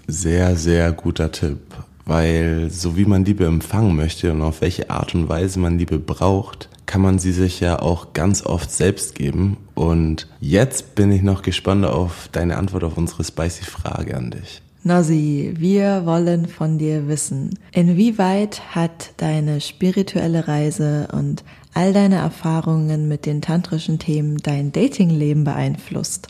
Sehr, 0.06 0.56
sehr 0.56 0.92
guter 0.92 1.30
Tipp, 1.30 1.60
weil 2.04 2.70
so 2.70 2.96
wie 2.96 3.04
man 3.04 3.24
Liebe 3.24 3.46
empfangen 3.46 3.94
möchte 3.94 4.32
und 4.32 4.42
auf 4.42 4.60
welche 4.60 4.90
Art 4.90 5.14
und 5.14 5.28
Weise 5.28 5.58
man 5.58 5.78
Liebe 5.78 5.98
braucht, 5.98 6.68
kann 6.86 7.02
man 7.02 7.20
sie 7.20 7.32
sich 7.32 7.60
ja 7.60 7.78
auch 7.78 8.14
ganz 8.14 8.44
oft 8.44 8.70
selbst 8.72 9.14
geben. 9.14 9.58
Und 9.76 10.26
jetzt 10.40 10.96
bin 10.96 11.12
ich 11.12 11.22
noch 11.22 11.42
gespannt 11.42 11.84
auf 11.84 12.28
deine 12.32 12.56
Antwort 12.56 12.82
auf 12.82 12.96
unsere 12.96 13.22
spicy 13.22 13.64
Frage 13.64 14.16
an 14.16 14.32
dich. 14.32 14.60
Nossi, 14.82 15.52
wir 15.58 16.06
wollen 16.06 16.46
von 16.46 16.78
dir 16.78 17.06
wissen, 17.06 17.58
inwieweit 17.72 18.74
hat 18.74 19.12
deine 19.18 19.60
spirituelle 19.60 20.48
Reise 20.48 21.08
und 21.12 21.44
all 21.74 21.92
deine 21.92 22.16
Erfahrungen 22.16 23.06
mit 23.06 23.26
den 23.26 23.42
tantrischen 23.42 23.98
Themen 23.98 24.38
dein 24.38 24.72
Datingleben 24.72 25.44
beeinflusst? 25.44 26.28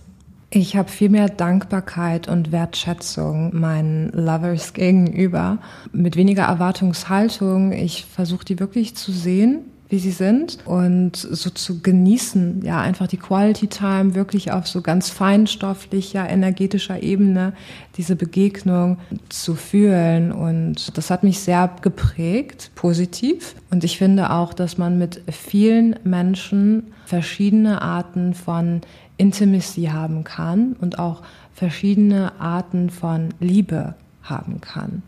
Ich 0.51 0.75
habe 0.75 0.89
viel 0.89 1.11
mehr 1.11 1.29
Dankbarkeit 1.29 2.27
und 2.27 2.51
Wertschätzung 2.51 3.57
meinen 3.57 4.11
Lovers 4.11 4.73
gegenüber, 4.73 5.59
mit 5.93 6.17
weniger 6.17 6.43
Erwartungshaltung. 6.43 7.71
Ich 7.71 8.05
versuche 8.05 8.45
die 8.45 8.59
wirklich 8.59 8.97
zu 8.97 9.13
sehen 9.13 9.61
wie 9.91 9.99
sie 9.99 10.13
sind 10.13 10.59
und 10.65 11.17
so 11.17 11.51
zu 11.51 11.81
genießen, 11.83 12.63
ja, 12.65 12.81
einfach 12.81 13.09
die 13.09 13.17
Quality 13.17 13.67
Time 13.67 14.15
wirklich 14.15 14.53
auf 14.53 14.67
so 14.67 14.81
ganz 14.81 15.11
feinstofflicher, 15.11 16.29
energetischer 16.29 17.03
Ebene, 17.03 17.53
diese 17.97 18.17
Begegnung 18.17 18.99
zu 19.29 19.57
fühlen 19.57 20.33
und 20.33 20.97
das 20.97 21.11
hat 21.11 21.25
mich 21.25 21.41
sehr 21.41 21.71
geprägt, 21.83 22.71
positiv 22.77 23.57
und 23.71 23.85
ich 23.85 23.99
finde 23.99 24.31
auch, 24.31 24.55
dass 24.55 24.79
man 24.79 24.97
mit 24.97 25.23
vielen 25.29 25.97
Menschen 26.05 26.93
verschiedene 27.05 27.83
Arten 27.83 28.35
von 28.35 28.83
Intimacy 29.17 29.87
haben 29.93 30.25
kann 30.25 30.77
und 30.81 30.99
auch 31.01 31.23
verschiedene 31.53 32.41
Arten 32.41 32.91
von 32.91 33.35
Liebe 33.41 33.95
haben 34.23 34.61
kann. 34.61 35.03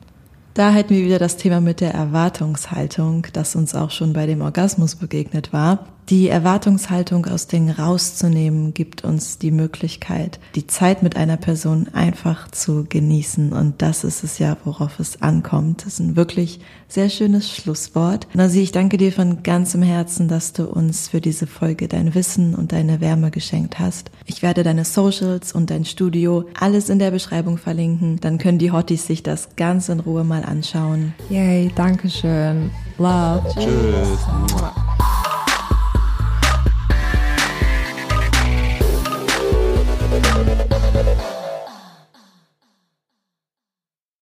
Da 0.55 0.71
hätten 0.71 0.91
wir 0.95 1.05
wieder 1.05 1.19
das 1.19 1.39
Thema 1.39 1.63
mit 1.63 1.81
der 1.81 1.95
Erwartungshaltung, 1.95 3.27
das 3.33 3.57
uns 3.57 3.75
auch 3.75 3.91
schon 3.91 4.13
bei 4.13 4.27
dem 4.27 4.43
Orgasmus 4.43 4.97
begegnet 4.97 5.55
war. 5.55 5.87
Die 6.09 6.29
Erwartungshaltung 6.29 7.27
aus 7.27 7.47
Dingen 7.47 7.71
rauszunehmen, 7.71 8.75
gibt 8.75 9.05
uns 9.05 9.39
die 9.39 9.53
Möglichkeit, 9.53 10.41
die 10.57 10.67
Zeit 10.67 11.03
mit 11.03 11.17
einer 11.17 11.37
Person 11.37 11.89
einfach 11.93 12.51
zu 12.51 12.85
genießen. 12.89 13.53
Und 13.53 13.81
das 13.83 14.03
ist 14.03 14.25
es 14.25 14.39
ja, 14.39 14.57
worauf 14.65 14.99
es 14.99 15.23
ankommt. 15.23 15.87
Das 15.87 15.95
ist 15.95 16.01
ein 16.01 16.17
wirklich 16.17 16.61
sehr 16.89 17.09
schönes 17.09 17.51
Schlusswort. 17.51 18.27
Nasi, 18.35 18.61
ich 18.61 18.73
danke 18.73 18.97
dir 18.99 19.13
von 19.13 19.43
ganzem 19.43 19.83
Herzen, 19.83 20.29
dass 20.29 20.53
du 20.53 20.65
uns 20.65 21.09
für 21.09 21.21
diese 21.21 21.47
Folge 21.47 21.87
dein 21.89 22.15
Wissen 22.15 22.55
und 22.55 22.73
deine 22.73 23.01
Wärme 23.01 23.31
geschenkt 23.31 23.79
hast. 23.79 24.11
Ich 24.27 24.43
werde 24.43 24.65
deine 24.65 24.85
Socials 24.85 25.53
und 25.53 25.71
dein 25.71 25.85
Studio 25.85 26.45
alles 26.59 26.89
in 26.89 26.99
der 26.99 27.13
Beschreibung 27.13 27.59
verlinken. 27.59 28.19
Dann 28.21 28.39
können 28.39 28.59
die 28.59 28.73
Hotties 28.73 29.07
sich 29.07 29.23
das 29.23 29.51
ganz 29.57 29.89
in 29.89 30.01
Ruhe 30.01 30.25
mal 30.25 30.45
anschauen. 30.45 31.15
Yay, 31.31 31.71
danke 31.77 32.11
schön. 32.11 32.71
Love. 32.99 33.43
Tschüss. 33.55 33.65
Tschüss. 33.65 35.32